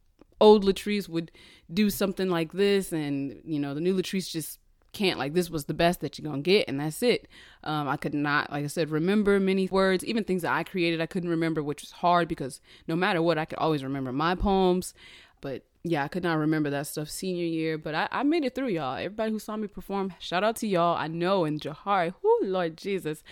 old 0.40 0.64
Latrice 0.64 1.08
would 1.08 1.32
do 1.74 1.90
something 1.90 2.30
like 2.30 2.52
this, 2.52 2.92
and, 2.92 3.40
you 3.44 3.58
know, 3.58 3.74
the 3.74 3.80
new 3.80 3.96
Latrice 3.96 4.30
just 4.30 4.59
can't 4.92 5.18
like 5.18 5.34
this 5.34 5.50
was 5.50 5.66
the 5.66 5.74
best 5.74 6.00
that 6.00 6.18
you're 6.18 6.28
gonna 6.28 6.42
get 6.42 6.68
and 6.68 6.80
that's 6.80 7.02
it 7.02 7.28
um, 7.64 7.88
i 7.88 7.96
could 7.96 8.14
not 8.14 8.50
like 8.50 8.64
i 8.64 8.66
said 8.66 8.90
remember 8.90 9.38
many 9.38 9.68
words 9.68 10.04
even 10.04 10.24
things 10.24 10.42
that 10.42 10.52
i 10.52 10.62
created 10.62 11.00
i 11.00 11.06
couldn't 11.06 11.30
remember 11.30 11.62
which 11.62 11.82
was 11.82 11.92
hard 11.92 12.26
because 12.28 12.60
no 12.88 12.96
matter 12.96 13.22
what 13.22 13.38
i 13.38 13.44
could 13.44 13.58
always 13.58 13.84
remember 13.84 14.12
my 14.12 14.34
poems 14.34 14.94
but 15.40 15.64
yeah, 15.82 16.04
I 16.04 16.08
could 16.08 16.22
not 16.22 16.34
remember 16.34 16.68
that 16.70 16.86
stuff 16.86 17.08
senior 17.08 17.44
year, 17.44 17.78
but 17.78 17.94
I, 17.94 18.08
I 18.12 18.22
made 18.22 18.44
it 18.44 18.54
through, 18.54 18.68
y'all. 18.68 18.96
Everybody 18.96 19.32
who 19.32 19.38
saw 19.38 19.56
me 19.56 19.66
perform, 19.66 20.12
shout 20.18 20.44
out 20.44 20.56
to 20.56 20.66
y'all. 20.66 20.96
I 20.96 21.08
know 21.08 21.46
in 21.46 21.58
Jahari, 21.58 22.12
whoo, 22.22 22.38
Lord 22.42 22.76
Jesus, 22.76 23.22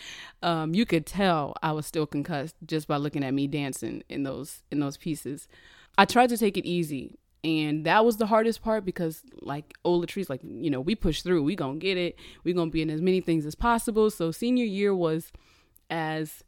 um, 0.42 0.74
you 0.74 0.86
could 0.86 1.04
tell 1.04 1.54
I 1.62 1.72
was 1.72 1.86
still 1.86 2.06
concussed 2.06 2.56
just 2.64 2.88
by 2.88 2.96
looking 2.96 3.22
at 3.22 3.34
me 3.34 3.46
dancing 3.46 4.02
in 4.08 4.22
those 4.22 4.62
in 4.70 4.80
those 4.80 4.96
pieces. 4.96 5.46
I 5.98 6.06
tried 6.06 6.30
to 6.30 6.38
take 6.38 6.56
it 6.56 6.64
easy, 6.66 7.18
and 7.44 7.86
that 7.86 8.04
was 8.04 8.16
the 8.16 8.26
hardest 8.26 8.62
part 8.62 8.84
because, 8.84 9.22
like 9.40 9.74
Old 9.84 10.06
Latrice, 10.06 10.28
like 10.28 10.40
you 10.42 10.70
know, 10.70 10.80
we 10.80 10.94
push 10.94 11.22
through. 11.22 11.42
We 11.42 11.56
gonna 11.56 11.78
get 11.78 11.96
it. 11.96 12.18
We 12.44 12.52
gonna 12.52 12.70
be 12.70 12.82
in 12.82 12.90
as 12.90 13.00
many 13.00 13.20
things 13.20 13.46
as 13.46 13.54
possible. 13.54 14.10
So 14.10 14.30
senior 14.30 14.64
year 14.64 14.94
was 14.94 15.32
as 15.90 16.44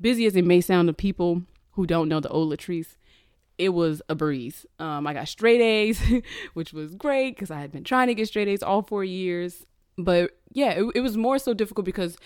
busy 0.00 0.26
as 0.26 0.36
it 0.36 0.44
may 0.44 0.60
sound 0.60 0.88
to 0.88 0.92
people 0.92 1.42
who 1.72 1.86
don't 1.86 2.08
know 2.08 2.20
the 2.20 2.28
Old 2.28 2.52
Latrice 2.52 2.96
it 3.58 3.70
was 3.70 4.00
a 4.08 4.14
breeze. 4.14 4.64
Um, 4.78 5.06
I 5.06 5.12
got 5.12 5.28
straight 5.28 5.60
A's, 5.60 6.00
which 6.54 6.72
was 6.72 6.94
great 6.94 7.34
because 7.34 7.50
I 7.50 7.60
had 7.60 7.72
been 7.72 7.84
trying 7.84 8.06
to 8.06 8.14
get 8.14 8.28
straight 8.28 8.48
A's 8.48 8.62
all 8.62 8.82
four 8.82 9.04
years. 9.04 9.66
But 9.98 10.38
yeah, 10.52 10.70
it, 10.70 10.84
it 10.94 11.00
was 11.00 11.16
more 11.16 11.38
so 11.38 11.52
difficult 11.52 11.84
because 11.84 12.16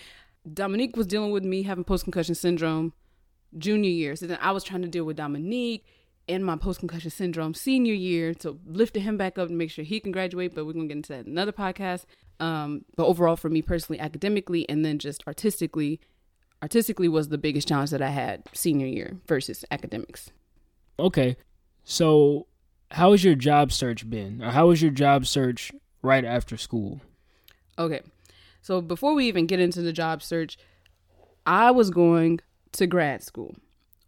Dominique 0.52 0.96
was 0.96 1.06
dealing 1.06 1.32
with 1.32 1.44
me 1.44 1.62
having 1.62 1.84
post 1.84 2.04
concussion 2.04 2.34
syndrome 2.34 2.92
junior 3.56 3.90
year. 3.90 4.14
So 4.14 4.26
then 4.26 4.38
I 4.42 4.52
was 4.52 4.62
trying 4.62 4.82
to 4.82 4.88
deal 4.88 5.04
with 5.04 5.16
Dominique 5.16 5.86
and 6.32 6.44
my 6.44 6.56
post 6.56 6.80
concussion 6.80 7.10
syndrome 7.10 7.54
senior 7.54 7.94
year 7.94 8.34
So 8.38 8.58
lift 8.66 8.96
him 8.96 9.16
back 9.16 9.38
up 9.38 9.48
to 9.48 9.54
make 9.54 9.70
sure 9.70 9.84
he 9.84 10.00
can 10.00 10.12
graduate. 10.12 10.54
But 10.54 10.66
we're 10.66 10.72
going 10.72 10.88
to 10.88 10.94
get 10.94 10.98
into 10.98 11.12
that 11.12 11.26
in 11.26 11.32
another 11.32 11.52
podcast. 11.52 12.04
Um, 12.40 12.84
but 12.96 13.06
overall, 13.06 13.36
for 13.36 13.48
me 13.48 13.62
personally, 13.62 14.00
academically, 14.00 14.68
and 14.68 14.84
then 14.84 14.98
just 14.98 15.22
artistically, 15.26 16.00
artistically 16.62 17.08
was 17.08 17.28
the 17.28 17.38
biggest 17.38 17.68
challenge 17.68 17.90
that 17.90 18.02
I 18.02 18.08
had 18.08 18.42
senior 18.52 18.86
year 18.86 19.18
versus 19.26 19.64
academics. 19.70 20.30
Okay. 20.98 21.36
So, 21.84 22.46
how 22.90 23.12
has 23.12 23.24
your 23.24 23.34
job 23.34 23.72
search 23.72 24.08
been? 24.08 24.42
Or 24.42 24.50
how 24.50 24.68
was 24.68 24.82
your 24.82 24.90
job 24.90 25.26
search 25.26 25.72
right 26.02 26.24
after 26.24 26.56
school? 26.56 27.00
Okay. 27.78 28.00
So, 28.60 28.80
before 28.80 29.14
we 29.14 29.26
even 29.28 29.46
get 29.46 29.60
into 29.60 29.82
the 29.82 29.92
job 29.92 30.22
search, 30.22 30.58
I 31.46 31.70
was 31.70 31.90
going 31.90 32.40
to 32.72 32.86
grad 32.86 33.22
school, 33.22 33.54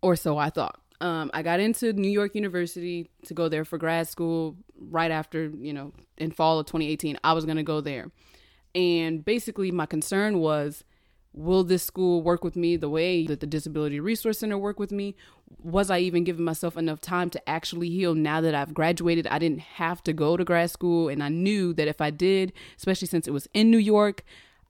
or 0.02 0.16
so 0.16 0.38
I 0.38 0.50
thought. 0.50 0.80
Um, 1.04 1.30
I 1.34 1.42
got 1.42 1.60
into 1.60 1.92
New 1.92 2.10
York 2.10 2.34
University 2.34 3.10
to 3.26 3.34
go 3.34 3.50
there 3.50 3.66
for 3.66 3.76
grad 3.76 4.08
school 4.08 4.56
right 4.78 5.10
after, 5.10 5.50
you 5.60 5.74
know, 5.74 5.92
in 6.16 6.30
fall 6.30 6.58
of 6.58 6.64
2018. 6.64 7.18
I 7.22 7.34
was 7.34 7.44
going 7.44 7.58
to 7.58 7.62
go 7.62 7.82
there. 7.82 8.10
And 8.74 9.22
basically, 9.22 9.70
my 9.70 9.84
concern 9.84 10.38
was 10.38 10.82
will 11.34 11.62
this 11.62 11.82
school 11.82 12.22
work 12.22 12.42
with 12.42 12.56
me 12.56 12.76
the 12.76 12.88
way 12.88 13.26
that 13.26 13.40
the 13.40 13.46
disability 13.46 14.00
resource 14.00 14.38
center 14.38 14.56
work 14.56 14.78
with 14.78 14.92
me 14.92 15.16
was 15.58 15.90
i 15.90 15.98
even 15.98 16.22
giving 16.22 16.44
myself 16.44 16.76
enough 16.76 17.00
time 17.00 17.28
to 17.28 17.48
actually 17.50 17.90
heal 17.90 18.14
now 18.14 18.40
that 18.40 18.54
i've 18.54 18.72
graduated 18.72 19.26
i 19.26 19.36
didn't 19.36 19.58
have 19.58 20.00
to 20.00 20.12
go 20.12 20.36
to 20.36 20.44
grad 20.44 20.70
school 20.70 21.08
and 21.08 21.24
i 21.24 21.28
knew 21.28 21.74
that 21.74 21.88
if 21.88 22.00
i 22.00 22.08
did 22.08 22.52
especially 22.76 23.08
since 23.08 23.26
it 23.26 23.32
was 23.32 23.48
in 23.52 23.68
new 23.68 23.78
york 23.78 24.22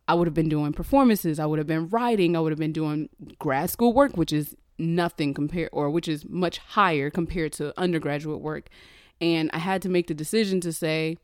i 0.08 0.14
would 0.14 0.26
have 0.26 0.32
been 0.32 0.48
doing 0.48 0.72
performances 0.72 1.38
i 1.38 1.44
would 1.44 1.58
have 1.58 1.66
been 1.66 1.86
writing 1.90 2.34
i 2.34 2.40
would 2.40 2.50
have 2.50 2.58
been 2.58 2.72
doing 2.72 3.10
grad 3.38 3.68
school 3.68 3.92
work 3.92 4.16
which 4.16 4.32
is 4.32 4.56
nothing 4.78 5.34
compared 5.34 5.70
or 5.72 5.90
which 5.90 6.08
is 6.08 6.28
much 6.28 6.58
higher 6.58 7.10
compared 7.10 7.52
to 7.52 7.78
undergraduate 7.78 8.40
work 8.40 8.68
and 9.20 9.50
i 9.52 9.58
had 9.58 9.80
to 9.80 9.88
make 9.88 10.08
the 10.08 10.14
decision 10.14 10.60
to 10.60 10.72
say 10.72 11.16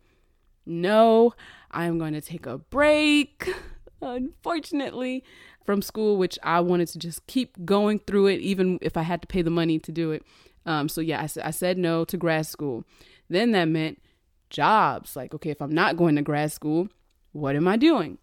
no 0.67 1.35
i'm 1.73 1.99
going 1.99 2.13
to 2.13 2.21
take 2.21 2.47
a 2.47 2.59
break 2.59 3.49
unfortunately, 4.03 5.25
from 5.65 5.83
school, 5.83 6.17
which 6.17 6.39
I 6.43 6.61
wanted 6.61 6.89
to 6.89 6.99
just 6.99 7.27
keep 7.27 7.65
going 7.65 8.01
through 8.01 8.29
it, 8.29 8.41
even 8.41 8.79
if 8.83 8.97
I 8.97 9.03
had 9.03 9.23
to 9.23 9.29
pay 9.29 9.43
the 9.43 9.51
money 9.51 9.79
to 9.81 9.93
do 9.93 10.13
it. 10.13 10.25
Um, 10.67 10.89
so 10.89 11.01
yeah, 11.01 11.21
I, 11.21 11.49
I 11.49 11.51
said 11.51 11.79
no 11.79 12.05
to 12.07 12.17
grad 12.17 12.47
school. 12.47 12.85
Then 13.29 13.53
that 13.53 13.67
meant 13.67 14.01
jobs. 14.49 15.17
Like, 15.17 15.35
okay, 15.35 15.51
if 15.51 15.63
I'm 15.63 15.73
not 15.73 15.97
going 15.97 16.17
to 16.17 16.23
grad 16.23 16.53
school, 16.53 16.89
what 17.33 17.57
am 17.57 17.69
I 17.69 17.77
doing? 17.77 18.19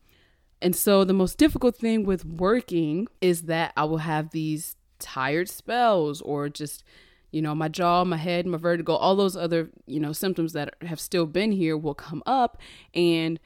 And 0.61 0.75
so 0.75 1.03
the 1.03 1.13
most 1.13 1.37
difficult 1.37 1.75
thing 1.75 2.03
with 2.03 2.25
working 2.25 3.07
is 3.21 3.43
that 3.43 3.73
I 3.77 3.85
will 3.85 3.99
have 3.99 4.31
these 4.31 4.75
tired 4.99 5.49
spells 5.49 6.21
or 6.21 6.49
just 6.49 6.83
you 7.31 7.41
know 7.41 7.53
my 7.53 7.67
jaw 7.67 8.03
my 8.03 8.17
head 8.17 8.45
my 8.45 8.57
vertigo 8.57 8.93
all 8.93 9.15
those 9.15 9.35
other 9.35 9.69
you 9.85 9.99
know 9.99 10.13
symptoms 10.13 10.53
that 10.53 10.73
have 10.81 10.99
still 10.99 11.25
been 11.25 11.51
here 11.51 11.77
will 11.77 11.93
come 11.93 12.23
up 12.25 12.57
and 12.93 13.39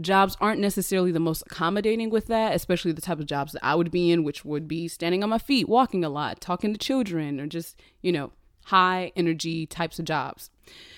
jobs 0.00 0.36
aren't 0.40 0.60
necessarily 0.60 1.12
the 1.12 1.20
most 1.20 1.42
accommodating 1.46 2.10
with 2.10 2.26
that, 2.26 2.54
especially 2.54 2.92
the 2.92 3.00
type 3.00 3.20
of 3.20 3.26
jobs 3.26 3.52
that 3.52 3.64
I 3.64 3.74
would 3.74 3.90
be 3.90 4.10
in, 4.10 4.24
which 4.24 4.44
would 4.44 4.66
be 4.66 4.88
standing 4.88 5.22
on 5.22 5.30
my 5.30 5.38
feet, 5.38 5.68
walking 5.68 6.04
a 6.04 6.08
lot, 6.08 6.40
talking 6.40 6.72
to 6.72 6.78
children, 6.78 7.40
or 7.40 7.46
just, 7.46 7.80
you 8.02 8.12
know, 8.12 8.32
high 8.64 9.12
energy 9.14 9.66
types 9.66 9.98
of 9.98 10.04
jobs. 10.04 10.50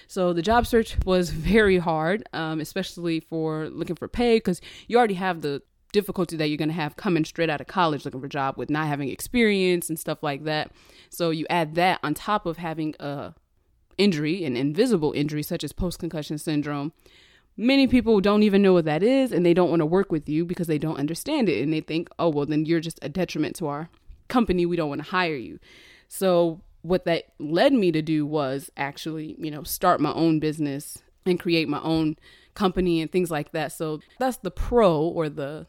So 0.06 0.32
the 0.32 0.42
job 0.42 0.66
search 0.66 0.96
was 1.04 1.30
very 1.30 1.78
hard, 1.78 2.26
um, 2.32 2.60
especially 2.60 3.20
for 3.20 3.68
looking 3.68 3.96
for 3.96 4.08
pay, 4.08 4.36
because 4.36 4.60
you 4.88 4.96
already 4.96 5.14
have 5.14 5.42
the 5.42 5.62
difficulty 5.96 6.36
that 6.36 6.48
you're 6.48 6.56
going 6.56 6.68
to 6.68 6.74
have 6.74 6.96
coming 6.96 7.24
straight 7.24 7.50
out 7.50 7.60
of 7.60 7.66
college 7.66 8.04
looking 8.04 8.20
for 8.20 8.26
a 8.26 8.30
job 8.30 8.56
with 8.56 8.70
not 8.70 8.86
having 8.86 9.08
experience 9.08 9.88
and 9.88 9.98
stuff 9.98 10.22
like 10.22 10.44
that. 10.44 10.70
So 11.10 11.30
you 11.30 11.46
add 11.50 11.74
that 11.74 12.00
on 12.02 12.14
top 12.14 12.46
of 12.46 12.58
having 12.58 12.94
a 13.00 13.34
injury, 13.98 14.44
an 14.44 14.56
invisible 14.56 15.12
injury 15.12 15.42
such 15.42 15.64
as 15.64 15.72
post 15.72 15.98
concussion 15.98 16.38
syndrome, 16.38 16.92
Many 17.56 17.86
people 17.86 18.20
don't 18.20 18.42
even 18.42 18.60
know 18.60 18.74
what 18.74 18.84
that 18.84 19.02
is 19.02 19.32
and 19.32 19.44
they 19.44 19.54
don't 19.54 19.70
want 19.70 19.80
to 19.80 19.86
work 19.86 20.12
with 20.12 20.28
you 20.28 20.44
because 20.44 20.66
they 20.66 20.76
don't 20.76 20.98
understand 20.98 21.48
it 21.48 21.62
and 21.62 21.72
they 21.72 21.80
think, 21.80 22.10
oh, 22.18 22.28
well, 22.28 22.44
then 22.44 22.66
you're 22.66 22.80
just 22.80 22.98
a 23.00 23.08
detriment 23.08 23.56
to 23.56 23.66
our 23.66 23.88
company. 24.28 24.66
We 24.66 24.76
don't 24.76 24.90
want 24.90 25.02
to 25.02 25.10
hire 25.10 25.36
you. 25.36 25.58
So, 26.08 26.60
what 26.82 27.04
that 27.06 27.32
led 27.40 27.72
me 27.72 27.90
to 27.90 28.02
do 28.02 28.24
was 28.26 28.70
actually, 28.76 29.34
you 29.38 29.50
know, 29.50 29.64
start 29.64 30.00
my 30.00 30.12
own 30.12 30.38
business 30.38 30.98
and 31.24 31.40
create 31.40 31.68
my 31.68 31.80
own 31.80 32.16
company 32.54 33.00
and 33.00 33.10
things 33.10 33.30
like 33.30 33.52
that. 33.52 33.72
So, 33.72 34.00
that's 34.18 34.36
the 34.36 34.50
pro 34.50 35.00
or 35.00 35.30
the 35.30 35.66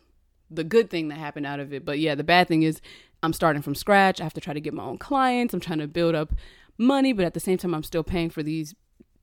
the 0.50 0.64
good 0.64 0.90
thing 0.90 1.08
that 1.10 1.18
happened 1.18 1.46
out 1.46 1.60
of 1.60 1.74
it. 1.74 1.86
But 1.86 2.00
yeah, 2.00 2.16
the 2.16 2.24
bad 2.24 2.48
thing 2.48 2.64
is 2.64 2.82
I'm 3.24 3.34
starting 3.34 3.62
from 3.62 3.76
scratch. 3.76 4.20
I 4.20 4.24
have 4.24 4.34
to 4.34 4.42
try 4.42 4.54
to 4.54 4.62
get 4.62 4.74
my 4.74 4.84
own 4.84 4.98
clients. 4.98 5.54
I'm 5.54 5.60
trying 5.60 5.80
to 5.80 5.88
build 5.88 6.16
up 6.16 6.34
money, 6.78 7.14
but 7.14 7.26
at 7.26 7.34
the 7.34 7.40
same 7.40 7.58
time 7.58 7.74
I'm 7.74 7.84
still 7.84 8.04
paying 8.04 8.30
for 8.30 8.44
these 8.44 8.76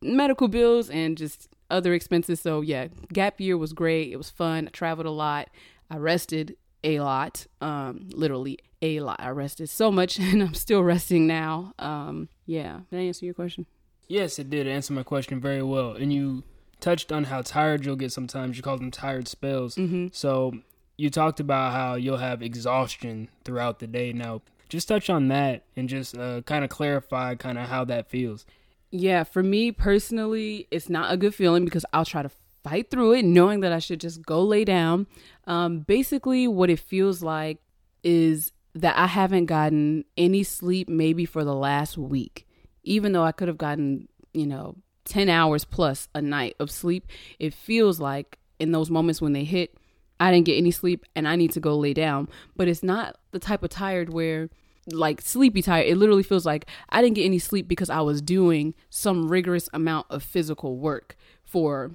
medical 0.02 0.48
bills 0.48 0.90
and 0.90 1.16
just 1.16 1.48
other 1.70 1.94
expenses. 1.94 2.40
So 2.40 2.60
yeah, 2.60 2.88
gap 3.12 3.40
year 3.40 3.56
was 3.56 3.72
great. 3.72 4.12
It 4.12 4.16
was 4.16 4.30
fun. 4.30 4.68
I 4.68 4.70
traveled 4.70 5.06
a 5.06 5.10
lot. 5.10 5.48
I 5.90 5.96
rested 5.96 6.56
a 6.82 7.00
lot, 7.00 7.46
um, 7.60 8.08
literally 8.12 8.58
a 8.82 9.00
lot. 9.00 9.16
I 9.18 9.30
rested 9.30 9.70
so 9.70 9.90
much, 9.90 10.18
and 10.20 10.42
I'm 10.42 10.54
still 10.54 10.82
resting 10.82 11.26
now. 11.26 11.72
Um, 11.78 12.28
yeah, 12.46 12.80
did 12.90 13.00
I 13.00 13.02
answer 13.02 13.24
your 13.24 13.34
question? 13.34 13.66
Yes, 14.06 14.38
it 14.38 14.50
did 14.50 14.66
answer 14.66 14.92
my 14.92 15.02
question 15.02 15.40
very 15.40 15.62
well. 15.62 15.92
And 15.92 16.12
you 16.12 16.42
touched 16.80 17.10
on 17.10 17.24
how 17.24 17.40
tired 17.40 17.86
you'll 17.86 17.96
get 17.96 18.12
sometimes. 18.12 18.56
You 18.56 18.62
call 18.62 18.76
them 18.76 18.90
tired 18.90 19.28
spells. 19.28 19.76
Mm-hmm. 19.76 20.08
So 20.12 20.52
you 20.96 21.10
talked 21.10 21.40
about 21.40 21.72
how 21.72 21.94
you'll 21.94 22.18
have 22.18 22.42
exhaustion 22.42 23.28
throughout 23.44 23.78
the 23.78 23.86
day. 23.86 24.12
Now, 24.12 24.42
just 24.68 24.88
touch 24.88 25.10
on 25.10 25.28
that 25.28 25.64
and 25.76 25.88
just 25.88 26.16
uh, 26.16 26.42
kind 26.42 26.64
of 26.64 26.70
clarify 26.70 27.34
kind 27.34 27.58
of 27.58 27.68
how 27.68 27.84
that 27.84 28.08
feels. 28.08 28.46
Yeah, 28.90 29.24
for 29.24 29.42
me 29.42 29.72
personally, 29.72 30.68
it's 30.70 30.88
not 30.88 31.12
a 31.12 31.16
good 31.16 31.34
feeling 31.34 31.64
because 31.64 31.84
I'll 31.92 32.04
try 32.04 32.22
to 32.22 32.30
fight 32.62 32.90
through 32.90 33.14
it 33.14 33.24
knowing 33.24 33.60
that 33.60 33.72
I 33.72 33.78
should 33.78 34.00
just 34.00 34.22
go 34.22 34.42
lay 34.42 34.64
down. 34.64 35.06
Um, 35.46 35.80
basically, 35.80 36.48
what 36.48 36.70
it 36.70 36.78
feels 36.78 37.22
like 37.22 37.58
is 38.02 38.52
that 38.74 38.96
I 38.96 39.06
haven't 39.06 39.46
gotten 39.46 40.04
any 40.16 40.42
sleep 40.42 40.88
maybe 40.88 41.24
for 41.24 41.44
the 41.44 41.54
last 41.54 41.96
week. 41.98 42.46
Even 42.82 43.12
though 43.12 43.24
I 43.24 43.32
could 43.32 43.48
have 43.48 43.58
gotten, 43.58 44.08
you 44.32 44.46
know, 44.46 44.76
10 45.04 45.28
hours 45.28 45.64
plus 45.64 46.08
a 46.14 46.22
night 46.22 46.56
of 46.58 46.70
sleep, 46.70 47.06
it 47.38 47.54
feels 47.54 48.00
like 48.00 48.38
in 48.58 48.72
those 48.72 48.90
moments 48.90 49.20
when 49.20 49.32
they 49.32 49.44
hit, 49.44 49.76
I 50.20 50.30
didn't 50.30 50.46
get 50.46 50.56
any 50.56 50.70
sleep 50.70 51.04
and 51.14 51.26
I 51.26 51.36
need 51.36 51.52
to 51.52 51.60
go 51.60 51.76
lay 51.76 51.94
down. 51.94 52.28
But 52.56 52.68
it's 52.68 52.82
not 52.82 53.16
the 53.32 53.38
type 53.38 53.62
of 53.62 53.70
tired 53.70 54.12
where 54.12 54.48
like 54.86 55.20
sleepy 55.20 55.62
tired. 55.62 55.86
It 55.86 55.96
literally 55.96 56.22
feels 56.22 56.46
like 56.46 56.66
I 56.90 57.02
didn't 57.02 57.16
get 57.16 57.24
any 57.24 57.38
sleep 57.38 57.68
because 57.68 57.90
I 57.90 58.00
was 58.00 58.20
doing 58.20 58.74
some 58.90 59.28
rigorous 59.28 59.68
amount 59.72 60.06
of 60.10 60.22
physical 60.22 60.76
work 60.76 61.16
for 61.44 61.92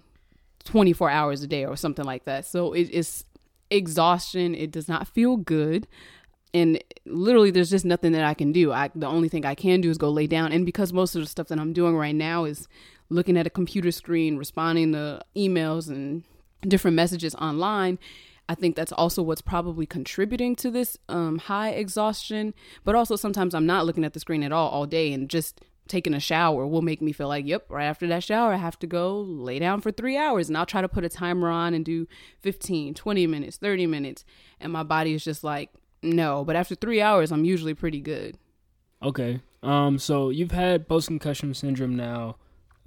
24 0.66 1.10
hours 1.10 1.44
a 1.44 1.48
day 1.48 1.66
or 1.66 1.76
something 1.76 2.06
like 2.06 2.26
that. 2.26 2.46
So 2.46 2.74
it 2.74 2.90
is 2.90 3.26
exhaustion. 3.70 4.56
It 4.56 4.72
does 4.72 4.88
not 4.88 5.08
feel 5.08 5.38
good. 5.38 5.88
And 6.54 6.84
literally 7.06 7.52
there's 7.52 7.70
just 7.70 7.86
nothing 7.86 8.12
that 8.14 8.24
I 8.24 8.34
can 8.34 8.52
do. 8.52 8.72
I 8.72 8.90
the 8.96 9.08
only 9.08 9.30
thing 9.30 9.46
I 9.46 9.56
can 9.56 9.82
do 9.82 9.90
is 9.90 9.98
go 9.98 10.10
lay 10.10 10.28
down 10.28 10.52
and 10.52 10.66
because 10.66 10.92
most 10.92 11.16
of 11.16 11.22
the 11.22 11.28
stuff 11.28 11.48
that 11.50 11.60
I'm 11.60 11.74
doing 11.74 11.96
right 11.96 12.16
now 12.16 12.46
is 12.46 12.68
looking 13.10 13.38
at 13.38 13.48
a 13.48 13.52
computer 13.52 13.92
screen, 13.92 14.38
responding 14.38 14.94
to 14.94 15.22
emails 15.36 15.90
and 15.90 16.24
different 16.62 16.96
messages 16.96 17.36
online, 17.36 18.00
I 18.48 18.56
think 18.56 18.76
that's 18.76 18.92
also 18.92 19.22
what's 19.22 19.42
probably 19.42 19.86
contributing 19.86 20.56
to 20.58 20.72
this 20.72 20.98
um, 21.08 21.38
high 21.38 21.70
exhaustion. 21.70 22.54
But 22.84 22.96
also, 22.96 23.16
sometimes 23.16 23.54
I'm 23.54 23.68
not 23.68 23.86
looking 23.86 24.04
at 24.04 24.14
the 24.14 24.20
screen 24.20 24.44
at 24.44 24.52
all 24.52 24.70
all 24.70 24.88
day 24.88 25.14
and 25.14 25.30
just 25.30 25.62
taking 25.88 26.14
a 26.14 26.20
shower 26.20 26.66
will 26.66 26.82
make 26.82 27.02
me 27.02 27.12
feel 27.12 27.28
like, 27.28 27.46
yep, 27.46 27.66
right 27.70 27.86
after 27.86 28.08
that 28.08 28.24
shower, 28.24 28.54
I 28.54 28.58
have 28.58 28.80
to 28.80 28.88
go 28.88 29.20
lay 29.20 29.60
down 29.60 29.82
for 29.82 29.92
three 29.92 30.18
hours. 30.18 30.48
And 30.48 30.58
I'll 30.58 30.66
try 30.66 30.82
to 30.82 30.88
put 30.88 31.04
a 31.04 31.10
timer 31.10 31.50
on 31.50 31.74
and 31.74 31.84
do 31.84 32.08
15, 32.42 32.94
20 32.94 33.28
minutes, 33.28 33.58
30 33.58 33.88
minutes. 33.88 34.26
And 34.60 34.72
my 34.72 34.84
body 34.84 35.14
is 35.14 35.24
just 35.24 35.44
like, 35.44 35.72
no. 36.02 36.46
But 36.46 36.56
after 36.56 36.76
three 36.76 37.02
hours, 37.02 37.32
I'm 37.32 37.46
usually 37.46 37.74
pretty 37.74 38.02
good. 38.02 38.38
Okay. 39.04 39.42
Um. 39.62 40.00
So 40.00 40.30
you've 40.30 40.52
had 40.52 40.88
post 40.88 41.08
concussion 41.08 41.54
syndrome 41.54 41.96
now 41.96 42.38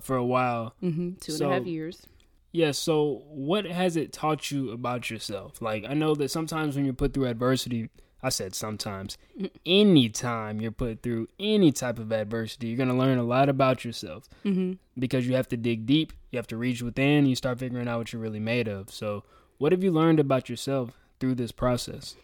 for 0.00 0.16
a 0.16 0.24
while. 0.24 0.74
Mm-hmm. 0.82 1.14
Two 1.20 1.32
and 1.34 1.42
a 1.42 1.54
half 1.54 1.66
years. 1.66 2.06
Yeah, 2.52 2.72
so 2.72 3.22
what 3.28 3.64
has 3.64 3.96
it 3.96 4.12
taught 4.12 4.50
you 4.50 4.70
about 4.72 5.10
yourself? 5.10 5.62
Like, 5.62 5.84
I 5.88 5.94
know 5.94 6.14
that 6.14 6.30
sometimes 6.30 6.76
when 6.76 6.84
you're 6.84 6.92
put 6.94 7.14
through 7.14 7.26
adversity, 7.26 7.88
I 8.22 8.28
said 8.28 8.54
sometimes, 8.54 9.16
anytime 9.64 10.60
you're 10.60 10.70
put 10.70 11.02
through 11.02 11.28
any 11.40 11.72
type 11.72 11.98
of 11.98 12.12
adversity, 12.12 12.68
you're 12.68 12.76
going 12.76 12.88
to 12.88 12.94
learn 12.94 13.18
a 13.18 13.22
lot 13.24 13.48
about 13.48 13.84
yourself 13.84 14.28
Mm-hmm. 14.44 14.72
because 14.98 15.26
you 15.26 15.34
have 15.34 15.48
to 15.48 15.56
dig 15.56 15.86
deep, 15.86 16.12
you 16.30 16.36
have 16.36 16.46
to 16.48 16.56
reach 16.56 16.82
within, 16.82 17.26
you 17.26 17.34
start 17.36 17.58
figuring 17.58 17.88
out 17.88 17.98
what 17.98 18.12
you're 18.12 18.22
really 18.22 18.40
made 18.40 18.68
of. 18.68 18.90
So, 18.90 19.24
what 19.58 19.72
have 19.72 19.82
you 19.82 19.90
learned 19.92 20.20
about 20.20 20.48
yourself 20.48 20.90
through 21.20 21.36
this 21.36 21.52
process? 21.52 22.16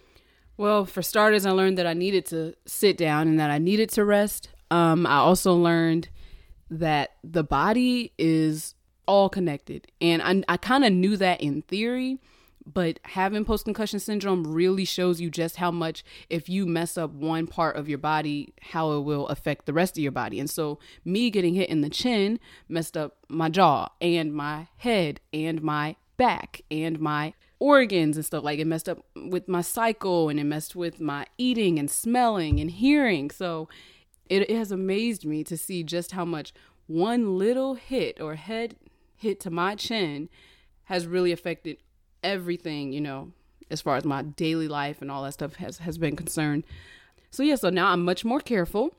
Well, 0.56 0.85
for 0.85 1.02
starters, 1.02 1.47
I 1.47 1.52
learned 1.52 1.78
that 1.78 1.87
I 1.87 1.94
needed 1.94 2.26
to 2.26 2.54
sit 2.66 2.97
down 2.97 3.28
and 3.28 3.38
that 3.40 3.50
I 3.50 3.58
needed 3.58 3.90
to 3.90 4.04
rest. 4.04 4.50
Um, 4.70 5.06
I 5.06 5.16
also 5.16 5.54
learned 5.54 6.08
that 6.70 7.11
the 7.23 7.44
body 7.44 8.12
is 8.18 8.75
all 9.08 9.28
connected. 9.28 9.88
And 10.00 10.22
I, 10.22 10.42
I 10.52 10.56
kind 10.56 10.84
of 10.84 10.92
knew 10.92 11.16
that 11.16 11.40
in 11.40 11.62
theory, 11.62 12.18
but 12.64 13.00
having 13.02 13.44
post 13.44 13.64
concussion 13.64 13.98
syndrome 13.98 14.46
really 14.46 14.84
shows 14.84 15.20
you 15.20 15.30
just 15.30 15.56
how 15.56 15.70
much, 15.70 16.04
if 16.28 16.48
you 16.48 16.66
mess 16.66 16.98
up 16.98 17.10
one 17.12 17.46
part 17.46 17.76
of 17.76 17.88
your 17.88 17.98
body, 17.98 18.52
how 18.60 18.92
it 18.92 19.00
will 19.00 19.26
affect 19.28 19.66
the 19.66 19.72
rest 19.72 19.96
of 19.96 20.02
your 20.02 20.12
body. 20.12 20.38
And 20.38 20.50
so, 20.50 20.78
me 21.04 21.30
getting 21.30 21.54
hit 21.54 21.70
in 21.70 21.80
the 21.80 21.88
chin 21.88 22.38
messed 22.68 22.96
up 22.96 23.16
my 23.28 23.48
jaw 23.48 23.88
and 24.00 24.34
my 24.34 24.68
head 24.76 25.20
and 25.32 25.62
my 25.62 25.96
back 26.18 26.60
and 26.70 27.00
my 27.00 27.32
organs 27.60 28.16
and 28.16 28.26
stuff 28.26 28.44
like 28.44 28.58
it 28.58 28.66
messed 28.66 28.88
up 28.88 28.98
with 29.16 29.48
my 29.48 29.62
cycle 29.62 30.28
and 30.28 30.38
it 30.38 30.44
messed 30.44 30.76
with 30.76 31.00
my 31.00 31.26
eating 31.38 31.78
and 31.78 31.90
smelling 31.90 32.60
and 32.60 32.70
hearing 32.70 33.30
so 33.30 33.68
it, 34.28 34.42
it 34.42 34.56
has 34.56 34.70
amazed 34.70 35.24
me 35.24 35.42
to 35.42 35.56
see 35.56 35.82
just 35.82 36.12
how 36.12 36.24
much 36.24 36.52
one 36.86 37.36
little 37.36 37.74
hit 37.74 38.20
or 38.20 38.36
head 38.36 38.76
hit 39.18 39.40
to 39.40 39.50
my 39.50 39.75
chin 39.75 40.28
has 40.84 41.06
really 41.06 41.32
affected 41.32 41.76
everything 42.22 42.92
you 42.92 43.00
know 43.00 43.30
as 43.70 43.80
far 43.80 43.96
as 43.96 44.04
my 44.04 44.22
daily 44.22 44.68
life 44.68 45.02
and 45.02 45.10
all 45.10 45.22
that 45.22 45.32
stuff 45.32 45.56
has 45.56 45.78
has 45.78 45.98
been 45.98 46.16
concerned. 46.16 46.64
So 47.30 47.42
yeah 47.42 47.56
so 47.56 47.68
now 47.68 47.88
i'm 47.88 48.04
much 48.04 48.25
more 48.25 48.40
careful 48.40 48.96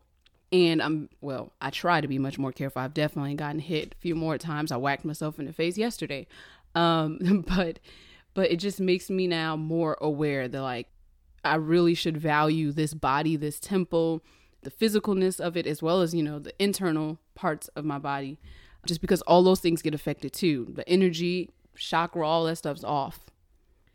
and 0.52 0.84
i'm 0.84 1.10
well 1.20 1.54
i 1.60 1.72
try 1.72 2.00
to 2.00 2.08
be 2.08 2.20
much 2.20 2.38
more 2.38 2.52
careful. 2.52 2.82
I've 2.82 2.94
definitely 2.94 3.34
gotten 3.34 3.60
hit 3.60 3.96
a 3.98 4.02
few 4.02 4.16
more 4.16 4.38
times. 4.38 4.72
I 4.72 4.78
whacked 4.78 5.06
myself 5.06 5.40
in 5.40 5.46
the 5.46 5.54
face 5.54 5.78
yesterday. 5.78 6.28
Um 6.76 7.44
but 7.48 7.80
but 8.36 8.52
it 8.52 8.58
just 8.58 8.80
makes 8.80 9.10
me 9.10 9.26
now 9.26 9.56
more 9.56 9.98
aware 10.00 10.48
that 10.48 10.62
like 10.62 10.88
I 11.44 11.56
really 11.56 11.94
should 11.94 12.18
value 12.18 12.72
this 12.72 12.94
body, 12.94 13.36
this 13.36 13.60
temple, 13.60 14.24
the 14.62 14.72
physicalness 14.72 15.40
of 15.40 15.56
it, 15.56 15.66
as 15.66 15.82
well 15.82 16.02
as, 16.02 16.14
you 16.14 16.24
know, 16.24 16.40
the 16.40 16.54
internal 16.62 17.20
parts 17.36 17.68
of 17.70 17.86
my 17.86 18.00
body, 18.00 18.40
just 18.86 19.02
because 19.02 19.22
all 19.24 19.44
those 19.44 19.60
things 19.60 19.82
get 19.82 19.94
affected 19.94 20.34
too. 20.34 20.68
The 20.76 20.88
energy, 20.88 21.50
chakra, 21.76 22.28
all 22.28 22.46
that 22.46 22.58
stuff's 22.58 22.84
off. 22.84 23.20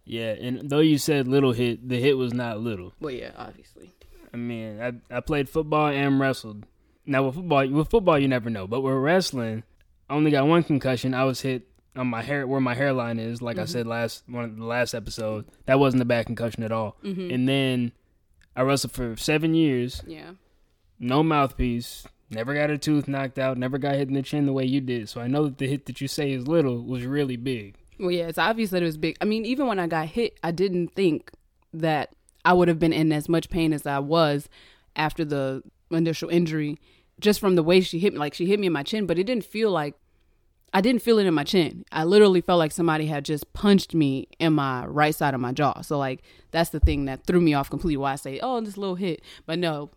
Yeah, 0.04 0.32
and 0.32 0.68
though 0.68 0.80
you 0.80 0.98
said 0.98 1.26
little 1.26 1.52
hit, 1.52 1.88
the 1.88 1.98
hit 1.98 2.16
was 2.18 2.34
not 2.34 2.60
little. 2.60 2.92
Well, 3.00 3.14
yeah, 3.14 3.32
obviously. 3.36 3.92
I 4.32 4.36
mean, 4.36 4.80
I 4.80 4.92
I 5.16 5.20
played 5.20 5.48
football 5.48 5.88
and 5.88 6.20
wrestled. 6.20 6.66
Now 7.06 7.24
with 7.24 7.36
football, 7.36 7.68
with 7.68 7.90
football 7.90 8.18
you 8.18 8.28
never 8.28 8.50
know, 8.50 8.66
but 8.66 8.80
with 8.80 8.94
wrestling, 8.94 9.62
I 10.08 10.14
only 10.14 10.30
got 10.30 10.46
one 10.46 10.62
concussion. 10.62 11.14
I 11.14 11.24
was 11.24 11.40
hit 11.40 11.68
on 11.96 12.08
my 12.08 12.22
hair 12.22 12.46
where 12.46 12.60
my 12.60 12.74
hairline 12.74 13.18
is, 13.18 13.40
like 13.40 13.58
I 13.58 13.62
mm-hmm. 13.62 13.70
said 13.70 13.86
last 13.86 14.24
one 14.26 14.44
of 14.44 14.56
the 14.56 14.64
last 14.64 14.94
episode. 14.94 15.46
That 15.66 15.78
wasn't 15.78 16.02
a 16.02 16.06
bad 16.06 16.26
concussion 16.26 16.62
at 16.62 16.72
all. 16.72 16.96
Mm-hmm. 17.04 17.30
And 17.32 17.48
then 17.48 17.92
I 18.56 18.62
wrestled 18.62 18.92
for 18.92 19.16
seven 19.16 19.54
years, 19.54 20.02
Yeah. 20.06 20.32
no 20.98 21.22
mouthpiece, 21.22 22.06
never 22.30 22.54
got 22.54 22.70
a 22.70 22.78
tooth 22.78 23.08
knocked 23.08 23.38
out, 23.38 23.58
never 23.58 23.78
got 23.78 23.94
hit 23.94 24.08
in 24.08 24.14
the 24.14 24.22
chin 24.22 24.46
the 24.46 24.52
way 24.52 24.64
you 24.64 24.80
did. 24.80 25.08
So 25.08 25.20
I 25.20 25.26
know 25.26 25.44
that 25.44 25.58
the 25.58 25.68
hit 25.68 25.86
that 25.86 26.00
you 26.00 26.08
say 26.08 26.32
is 26.32 26.46
little 26.46 26.82
was 26.82 27.04
really 27.04 27.36
big. 27.36 27.76
Well, 27.98 28.10
yeah, 28.10 28.26
it's 28.26 28.38
obvious 28.38 28.70
that 28.70 28.82
it 28.82 28.86
was 28.86 28.96
big. 28.96 29.16
I 29.20 29.24
mean, 29.24 29.44
even 29.44 29.66
when 29.66 29.78
I 29.78 29.86
got 29.86 30.08
hit, 30.08 30.38
I 30.42 30.50
didn't 30.50 30.88
think 30.94 31.30
that 31.72 32.10
I 32.44 32.52
would 32.52 32.68
have 32.68 32.78
been 32.78 32.92
in 32.92 33.12
as 33.12 33.28
much 33.28 33.50
pain 33.50 33.72
as 33.72 33.86
I 33.86 33.98
was 33.98 34.48
after 34.96 35.24
the 35.24 35.62
initial 35.90 36.28
injury, 36.28 36.78
just 37.20 37.40
from 37.40 37.54
the 37.54 37.62
way 37.62 37.80
she 37.80 37.98
hit 37.98 38.12
me. 38.12 38.18
Like 38.18 38.34
she 38.34 38.46
hit 38.46 38.60
me 38.60 38.66
in 38.66 38.72
my 38.72 38.82
chin, 38.82 39.06
but 39.06 39.18
it 39.18 39.24
didn't 39.24 39.44
feel 39.44 39.70
like 39.70 39.94
I 40.72 40.80
didn't 40.80 41.02
feel 41.02 41.18
it 41.18 41.26
in 41.26 41.34
my 41.34 41.44
chin. 41.44 41.84
I 41.92 42.02
literally 42.02 42.40
felt 42.40 42.58
like 42.58 42.72
somebody 42.72 43.06
had 43.06 43.24
just 43.24 43.52
punched 43.52 43.94
me 43.94 44.26
in 44.40 44.52
my 44.54 44.84
right 44.86 45.14
side 45.14 45.34
of 45.34 45.40
my 45.40 45.52
jaw. 45.52 45.80
So 45.82 45.98
like 45.98 46.22
that's 46.50 46.70
the 46.70 46.80
thing 46.80 47.04
that 47.04 47.26
threw 47.26 47.40
me 47.40 47.54
off 47.54 47.70
completely. 47.70 47.96
Why 47.96 48.12
I 48.12 48.16
say, 48.16 48.40
oh, 48.42 48.60
this 48.60 48.76
little 48.76 48.96
hit, 48.96 49.22
but 49.46 49.58
no. 49.58 49.90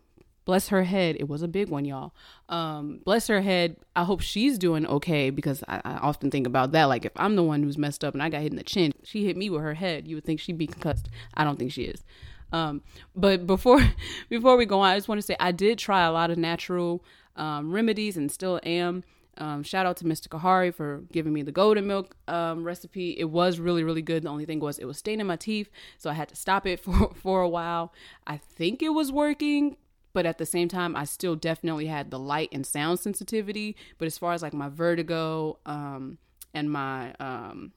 Bless 0.48 0.68
her 0.68 0.84
head. 0.84 1.14
It 1.20 1.28
was 1.28 1.42
a 1.42 1.46
big 1.46 1.68
one, 1.68 1.84
y'all. 1.84 2.14
Um, 2.48 3.02
bless 3.04 3.26
her 3.26 3.42
head. 3.42 3.76
I 3.94 4.04
hope 4.04 4.22
she's 4.22 4.56
doing 4.56 4.86
okay 4.86 5.28
because 5.28 5.62
I, 5.68 5.82
I 5.84 5.92
often 5.98 6.30
think 6.30 6.46
about 6.46 6.72
that. 6.72 6.84
Like, 6.84 7.04
if 7.04 7.12
I'm 7.16 7.36
the 7.36 7.42
one 7.42 7.62
who's 7.62 7.76
messed 7.76 8.02
up 8.02 8.14
and 8.14 8.22
I 8.22 8.30
got 8.30 8.40
hit 8.40 8.52
in 8.52 8.56
the 8.56 8.62
chin, 8.62 8.94
she 9.02 9.26
hit 9.26 9.36
me 9.36 9.50
with 9.50 9.60
her 9.60 9.74
head. 9.74 10.08
You 10.08 10.16
would 10.16 10.24
think 10.24 10.40
she'd 10.40 10.56
be 10.56 10.66
concussed. 10.66 11.10
I 11.34 11.44
don't 11.44 11.58
think 11.58 11.70
she 11.70 11.82
is. 11.82 12.02
Um, 12.50 12.80
but 13.14 13.46
before 13.46 13.78
before 14.30 14.56
we 14.56 14.64
go 14.64 14.80
on, 14.80 14.92
I 14.92 14.96
just 14.96 15.06
want 15.06 15.18
to 15.18 15.22
say 15.22 15.36
I 15.38 15.52
did 15.52 15.78
try 15.78 16.06
a 16.06 16.12
lot 16.12 16.30
of 16.30 16.38
natural 16.38 17.04
um, 17.36 17.70
remedies 17.70 18.16
and 18.16 18.32
still 18.32 18.58
am. 18.62 19.04
Um, 19.36 19.62
shout 19.62 19.84
out 19.84 19.98
to 19.98 20.06
Mr. 20.06 20.28
Kahari 20.28 20.74
for 20.74 21.02
giving 21.12 21.34
me 21.34 21.42
the 21.42 21.52
golden 21.52 21.86
milk 21.86 22.16
um, 22.26 22.64
recipe. 22.64 23.10
It 23.18 23.26
was 23.26 23.60
really, 23.60 23.84
really 23.84 24.00
good. 24.00 24.22
The 24.22 24.30
only 24.30 24.46
thing 24.46 24.60
was 24.60 24.78
it 24.78 24.86
was 24.86 24.96
staining 24.96 25.26
my 25.26 25.36
teeth, 25.36 25.68
so 25.98 26.08
I 26.08 26.14
had 26.14 26.30
to 26.30 26.36
stop 26.36 26.66
it 26.66 26.80
for 26.84 27.12
for 27.12 27.42
a 27.42 27.48
while. 27.50 27.92
I 28.26 28.38
think 28.38 28.82
it 28.82 28.94
was 28.94 29.12
working, 29.12 29.76
but 30.18 30.26
at 30.26 30.38
the 30.38 30.46
same 30.46 30.66
time, 30.66 30.96
I 30.96 31.04
still 31.04 31.36
definitely 31.36 31.86
had 31.86 32.10
the 32.10 32.18
light 32.18 32.48
and 32.50 32.66
sound 32.66 32.98
sensitivity. 32.98 33.76
But 33.98 34.06
as 34.06 34.18
far 34.18 34.32
as 34.32 34.42
like 34.42 34.52
my 34.52 34.68
vertigo 34.68 35.60
um, 35.64 36.18
and 36.52 36.72
my 36.72 37.14
um, 37.20 37.70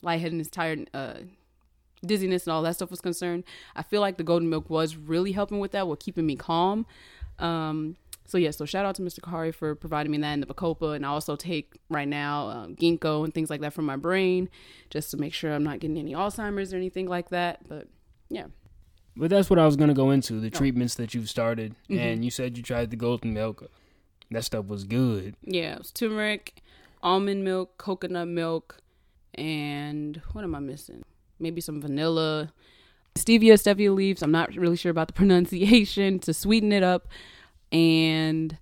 lightheadedness, 0.00 0.48
tired, 0.48 0.88
uh, 0.94 1.14
dizziness, 2.06 2.46
and 2.46 2.52
all 2.52 2.62
that 2.62 2.76
stuff 2.76 2.92
was 2.92 3.00
concerned, 3.00 3.42
I 3.74 3.82
feel 3.82 4.00
like 4.00 4.16
the 4.16 4.22
golden 4.22 4.48
milk 4.48 4.70
was 4.70 4.94
really 4.94 5.32
helping 5.32 5.58
with 5.58 5.72
that, 5.72 5.88
with 5.88 5.98
keeping 5.98 6.24
me 6.24 6.36
calm. 6.36 6.86
Um, 7.40 7.96
so 8.26 8.38
yeah, 8.38 8.52
so 8.52 8.64
shout 8.64 8.86
out 8.86 8.94
to 8.94 9.02
Mr. 9.02 9.18
Kahari 9.18 9.52
for 9.52 9.74
providing 9.74 10.12
me 10.12 10.18
that 10.18 10.34
and 10.34 10.40
the 10.40 10.46
Bacopa, 10.46 10.94
and 10.94 11.04
I 11.04 11.08
also 11.08 11.34
take 11.34 11.80
right 11.90 12.06
now 12.06 12.46
uh, 12.46 12.66
ginkgo 12.68 13.24
and 13.24 13.34
things 13.34 13.50
like 13.50 13.60
that 13.62 13.72
for 13.72 13.82
my 13.82 13.96
brain, 13.96 14.48
just 14.88 15.10
to 15.10 15.16
make 15.16 15.34
sure 15.34 15.52
I'm 15.52 15.64
not 15.64 15.80
getting 15.80 15.98
any 15.98 16.12
Alzheimer's 16.12 16.72
or 16.72 16.76
anything 16.76 17.08
like 17.08 17.30
that. 17.30 17.68
But 17.68 17.88
yeah, 18.30 18.46
But 19.16 19.30
that's 19.30 19.50
what 19.50 19.58
I 19.58 19.66
was 19.66 19.76
gonna 19.76 19.94
go 19.94 20.10
into 20.10 20.40
the 20.40 20.48
treatments 20.50 20.94
that 20.94 21.12
you've 21.14 21.28
started, 21.28 21.74
Mhm. 21.90 21.98
and 21.98 22.24
you 22.24 22.30
said 22.30 22.56
you 22.56 22.62
tried 22.62 22.90
the 22.90 22.96
golden 22.96 23.32
milk. 23.34 23.70
That 24.30 24.44
stuff 24.44 24.66
was 24.66 24.84
good. 24.84 25.36
yeah, 25.42 25.74
it 25.74 25.78
was 25.78 25.90
turmeric, 25.92 26.62
almond 27.02 27.44
milk, 27.44 27.76
coconut 27.76 28.28
milk, 28.28 28.78
and 29.34 30.20
what 30.32 30.44
am 30.44 30.54
I 30.54 30.60
missing? 30.60 31.02
Maybe 31.38 31.60
some 31.60 31.80
vanilla, 31.82 32.52
stevia, 33.14 33.54
stevia 33.54 33.94
leaves. 33.94 34.22
I'm 34.22 34.30
not 34.32 34.54
really 34.56 34.76
sure 34.76 34.90
about 34.90 35.08
the 35.08 35.12
pronunciation 35.22 36.18
to 36.20 36.32
sweeten 36.32 36.72
it 36.72 36.82
up, 36.82 37.08
and 37.70 38.56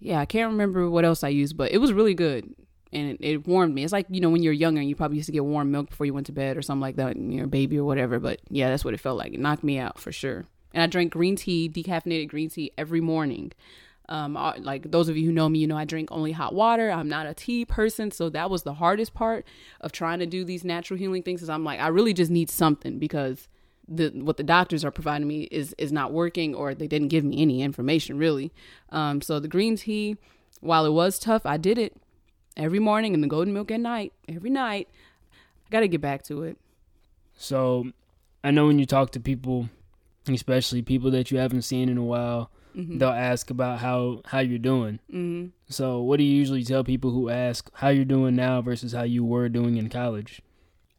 yeah, 0.00 0.18
I 0.20 0.26
can't 0.26 0.50
remember 0.50 0.90
what 0.90 1.04
else 1.04 1.22
I 1.22 1.28
used, 1.28 1.56
but 1.56 1.70
it 1.72 1.78
was 1.78 1.92
really 1.92 2.14
good. 2.14 2.54
And 2.92 3.10
it, 3.10 3.18
it 3.20 3.46
warmed 3.46 3.74
me. 3.74 3.84
It's 3.84 3.92
like, 3.92 4.06
you 4.08 4.20
know, 4.20 4.30
when 4.30 4.42
you're 4.42 4.52
younger 4.52 4.80
and 4.80 4.88
you 4.88 4.96
probably 4.96 5.18
used 5.18 5.26
to 5.26 5.32
get 5.32 5.44
warm 5.44 5.70
milk 5.70 5.90
before 5.90 6.06
you 6.06 6.14
went 6.14 6.26
to 6.26 6.32
bed 6.32 6.56
or 6.56 6.62
something 6.62 6.80
like 6.80 6.96
that 6.96 7.16
when 7.16 7.30
you're 7.30 7.46
baby 7.46 7.78
or 7.78 7.84
whatever. 7.84 8.18
But 8.18 8.40
yeah, 8.48 8.70
that's 8.70 8.84
what 8.84 8.94
it 8.94 9.00
felt 9.00 9.18
like. 9.18 9.34
It 9.34 9.40
knocked 9.40 9.62
me 9.62 9.78
out 9.78 9.98
for 9.98 10.10
sure. 10.10 10.46
And 10.72 10.82
I 10.82 10.86
drank 10.86 11.12
green 11.12 11.36
tea, 11.36 11.68
decaffeinated 11.68 12.28
green 12.28 12.48
tea 12.50 12.72
every 12.78 13.00
morning. 13.00 13.52
Um, 14.08 14.36
I- 14.38 14.56
like 14.56 14.90
those 14.90 15.10
of 15.10 15.18
you 15.18 15.26
who 15.26 15.32
know 15.32 15.48
me, 15.50 15.58
you 15.58 15.66
know 15.66 15.76
I 15.76 15.84
drink 15.84 16.10
only 16.10 16.32
hot 16.32 16.54
water. 16.54 16.90
I'm 16.90 17.08
not 17.08 17.26
a 17.26 17.34
tea 17.34 17.64
person, 17.66 18.10
so 18.10 18.30
that 18.30 18.48
was 18.48 18.62
the 18.62 18.74
hardest 18.74 19.12
part 19.12 19.44
of 19.82 19.92
trying 19.92 20.18
to 20.20 20.26
do 20.26 20.44
these 20.44 20.64
natural 20.64 20.98
healing 20.98 21.22
things. 21.22 21.42
Is 21.42 21.50
I'm 21.50 21.64
like, 21.64 21.80
I 21.80 21.88
really 21.88 22.14
just 22.14 22.30
need 22.30 22.48
something 22.48 22.98
because 22.98 23.48
the 23.86 24.08
what 24.14 24.38
the 24.38 24.42
doctors 24.42 24.84
are 24.84 24.90
providing 24.90 25.28
me 25.28 25.42
is 25.50 25.74
is 25.76 25.92
not 25.92 26.12
working, 26.12 26.54
or 26.54 26.74
they 26.74 26.86
didn't 26.86 27.08
give 27.08 27.24
me 27.24 27.42
any 27.42 27.60
information 27.60 28.16
really. 28.16 28.50
Um, 28.90 29.20
so 29.20 29.40
the 29.40 29.48
green 29.48 29.76
tea, 29.76 30.16
while 30.60 30.86
it 30.86 30.92
was 30.92 31.18
tough, 31.18 31.44
I 31.44 31.58
did 31.58 31.76
it 31.76 31.94
every 32.58 32.78
morning 32.80 33.14
and 33.14 33.22
the 33.22 33.28
golden 33.28 33.54
milk 33.54 33.70
at 33.70 33.80
night, 33.80 34.12
every 34.28 34.50
night. 34.50 34.88
I 35.32 35.70
got 35.70 35.80
to 35.80 35.88
get 35.88 36.00
back 36.00 36.22
to 36.24 36.42
it. 36.42 36.58
So 37.34 37.86
I 38.42 38.50
know 38.50 38.66
when 38.66 38.78
you 38.78 38.86
talk 38.86 39.10
to 39.12 39.20
people, 39.20 39.68
especially 40.28 40.82
people 40.82 41.10
that 41.12 41.30
you 41.30 41.38
haven't 41.38 41.62
seen 41.62 41.88
in 41.88 41.98
a 41.98 42.04
while, 42.04 42.50
Mm-hmm. 42.76 42.98
they'll 42.98 43.08
ask 43.08 43.50
about 43.50 43.80
how 43.80 44.20
how 44.26 44.38
you're 44.38 44.58
doing. 44.58 45.00
hmm 45.10 45.46
So 45.68 46.00
what 46.02 46.18
do 46.18 46.22
you 46.24 46.36
usually 46.36 46.62
tell 46.62 46.84
people 46.84 47.10
who 47.10 47.28
ask 47.28 47.68
how 47.72 47.88
you're 47.88 48.04
doing 48.04 48.36
now 48.36 48.60
versus 48.62 48.92
how 48.92 49.02
you 49.02 49.24
were 49.24 49.48
doing 49.48 49.78
in 49.78 49.88
college? 49.88 50.42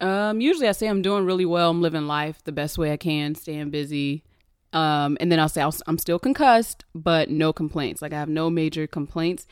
Um, 0.00 0.40
usually 0.42 0.68
I 0.68 0.72
say 0.72 0.88
I'm 0.88 1.00
doing 1.00 1.24
really 1.24 1.46
well. 1.46 1.70
I'm 1.70 1.80
living 1.80 2.06
life 2.06 2.42
the 2.44 2.52
best 2.52 2.76
way 2.76 2.92
I 2.92 2.98
can, 2.98 3.34
staying 3.34 3.70
busy. 3.70 4.24
Um, 4.74 5.16
and 5.20 5.30
then 5.32 5.40
I'll 5.40 5.48
say 5.48 5.62
I'll, 5.62 5.74
I'm 5.86 5.96
still 5.96 6.18
concussed, 6.18 6.84
but 6.94 7.30
no 7.30 7.50
complaints. 7.52 8.02
Like 8.02 8.12
I 8.12 8.18
have 8.18 8.28
no 8.28 8.50
major 8.50 8.86
complaints. 8.86 9.46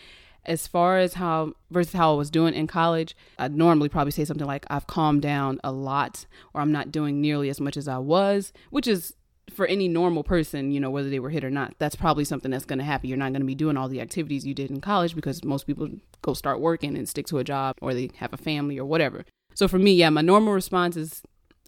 As 0.48 0.66
far 0.66 0.98
as 0.98 1.14
how 1.14 1.52
versus 1.70 1.92
how 1.92 2.12
I 2.12 2.16
was 2.16 2.30
doing 2.30 2.54
in 2.54 2.66
college, 2.66 3.14
I'd 3.38 3.54
normally 3.54 3.88
probably 3.88 4.10
say 4.10 4.24
something 4.24 4.46
like 4.46 4.66
I've 4.70 4.86
calmed 4.86 5.22
down 5.22 5.60
a 5.62 5.70
lot, 5.70 6.26
or 6.54 6.62
I'm 6.62 6.72
not 6.72 6.90
doing 6.90 7.20
nearly 7.20 7.50
as 7.50 7.60
much 7.60 7.76
as 7.76 7.86
I 7.86 7.98
was, 7.98 8.52
which 8.70 8.88
is 8.88 9.14
for 9.52 9.66
any 9.66 9.88
normal 9.88 10.24
person, 10.24 10.72
you 10.72 10.80
know, 10.80 10.90
whether 10.90 11.10
they 11.10 11.18
were 11.18 11.30
hit 11.30 11.44
or 11.44 11.50
not, 11.50 11.74
that's 11.78 11.96
probably 11.96 12.24
something 12.24 12.50
that's 12.50 12.64
going 12.64 12.78
to 12.78 12.84
happen. 12.84 13.08
You're 13.08 13.18
not 13.18 13.32
going 13.32 13.40
to 13.40 13.46
be 13.46 13.54
doing 13.54 13.76
all 13.76 13.88
the 13.88 14.00
activities 14.00 14.46
you 14.46 14.54
did 14.54 14.70
in 14.70 14.80
college 14.80 15.14
because 15.14 15.44
most 15.44 15.66
people 15.66 15.88
go 16.22 16.34
start 16.34 16.60
working 16.60 16.96
and 16.96 17.08
stick 17.08 17.26
to 17.26 17.38
a 17.38 17.44
job 17.44 17.76
or 17.80 17.94
they 17.94 18.10
have 18.16 18.32
a 18.32 18.36
family 18.36 18.78
or 18.78 18.84
whatever. 18.84 19.24
So 19.54 19.68
for 19.68 19.78
me, 19.78 19.92
yeah, 19.94 20.10
my 20.10 20.22
normal 20.22 20.52
response 20.52 20.96
is 20.96 21.22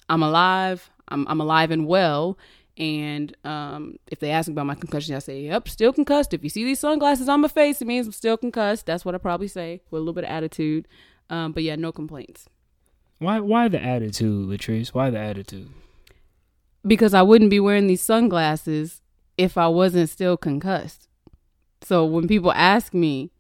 I'm 0.09 0.23
alive. 0.23 0.91
I'm, 1.09 1.27
I'm 1.29 1.41
alive 1.41 1.71
and 1.71 1.87
well. 1.87 2.39
And 2.81 3.37
um, 3.45 3.97
if 4.11 4.21
they 4.21 4.31
ask 4.31 4.49
me 4.49 4.53
about 4.53 4.65
my 4.65 4.75
concussion, 4.75 5.15
I 5.15 5.19
say, 5.19 5.43
yep, 5.43 5.69
still 5.69 5.93
concussed. 5.93 6.33
If 6.33 6.43
you 6.43 6.49
see 6.49 6.65
these 6.65 6.81
sunglasses 6.81 7.29
on 7.29 7.43
my 7.43 7.49
face, 7.49 7.83
it 7.83 7.87
means 7.87 8.07
I'm 8.07 8.13
still 8.13 8.39
concussed. 8.39 8.87
That's 8.87 9.05
what 9.05 9.15
I 9.15 9.19
probably 9.19 9.49
say 9.49 9.83
with 9.91 9.99
a 9.99 10.01
little 10.01 10.15
bit 10.15 10.25
of 10.25 10.31
attitude. 10.31 10.89
Um, 11.29 11.53
but 11.53 11.63
yeah, 11.63 11.77
no 11.77 11.93
complaints. 11.93 12.49
Why 13.19 13.39
why 13.39 13.69
the 13.69 13.81
attitude, 13.81 14.49
Latrice? 14.49 14.89
Why 14.89 15.11
the 15.11 15.19
attitude? 15.19 15.69
Because 16.87 17.13
I 17.13 17.21
wouldn't 17.21 17.51
be 17.51 17.61
wearing 17.61 17.87
these 17.87 18.01
sunglasses 18.01 19.03
if 19.37 19.59
I 19.59 19.69
wasn't 19.69 20.09
still 20.09 20.39
concussed. 20.39 21.07
So 21.83 22.07
when 22.07 22.27
people 22.27 22.51
ask 22.53 22.95
me, 22.95 23.31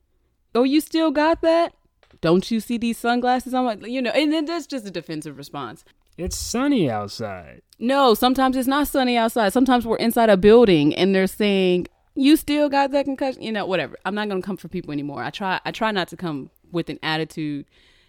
"Oh, 0.54 0.64
you 0.64 0.82
still 0.82 1.10
got 1.10 1.40
that?" 1.40 1.72
Don't 2.20 2.50
you 2.50 2.60
see 2.60 2.76
these 2.76 2.98
sunglasses 2.98 3.54
on 3.54 3.64
my, 3.64 3.74
you 3.86 4.02
know, 4.02 4.10
and 4.10 4.30
then 4.30 4.44
that's 4.44 4.66
just 4.66 4.86
a 4.86 4.90
defensive 4.90 5.38
response. 5.38 5.82
It's 6.18 6.36
sunny 6.36 6.90
outside. 6.90 7.62
No, 7.80 8.14
sometimes 8.14 8.56
it's 8.56 8.68
not 8.68 8.86
sunny 8.86 9.16
outside. 9.16 9.52
Sometimes 9.52 9.86
we're 9.86 9.96
inside 9.96 10.28
a 10.28 10.36
building 10.36 10.94
and 10.94 11.14
they're 11.14 11.26
saying, 11.26 11.88
"You 12.14 12.36
still 12.36 12.68
got 12.68 12.90
that 12.92 13.06
concussion?" 13.06 13.42
You 13.42 13.52
know, 13.52 13.66
whatever. 13.66 13.96
I'm 14.04 14.14
not 14.14 14.28
going 14.28 14.42
to 14.42 14.46
come 14.46 14.58
for 14.58 14.68
people 14.68 14.92
anymore. 14.92 15.24
I 15.24 15.30
try 15.30 15.60
I 15.64 15.72
try 15.72 15.90
not 15.90 16.08
to 16.08 16.16
come 16.16 16.50
with 16.70 16.90
an 16.90 16.98
attitude 17.02 17.64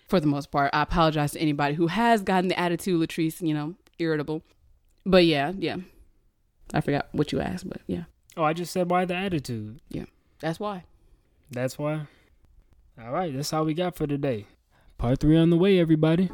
for 0.09 0.19
the 0.19 0.27
most 0.27 0.51
part. 0.51 0.71
I 0.73 0.81
apologize 0.81 1.31
to 1.31 1.39
anybody 1.39 1.73
who 1.73 1.87
has 1.87 2.21
gotten 2.21 2.49
the 2.49 2.59
attitude 2.59 3.01
Latrice, 3.01 3.41
you 3.41 3.53
know, 3.53 3.75
irritable. 3.97 4.43
But 5.05 5.25
yeah, 5.25 5.53
yeah. 5.57 5.77
I 6.73 6.81
forgot 6.81 7.07
what 7.13 7.31
you 7.31 7.39
asked, 7.39 7.67
but 7.67 7.81
yeah. 7.87 8.03
Oh, 8.37 8.43
I 8.43 8.53
just 8.53 8.71
said 8.73 8.91
why 8.91 9.05
the 9.05 9.15
attitude. 9.15 9.79
Yeah. 9.89 10.05
That's 10.41 10.59
why. 10.59 10.83
That's 11.49 11.77
why. 11.77 12.07
All 13.01 13.11
right, 13.11 13.33
that's 13.33 13.53
all 13.53 13.65
we 13.65 13.73
got 13.73 13.95
for 13.95 14.07
today. 14.07 14.47
Part 14.97 15.19
3 15.19 15.37
on 15.37 15.49
the 15.49 15.57
way, 15.57 15.79
everybody. 15.79 16.29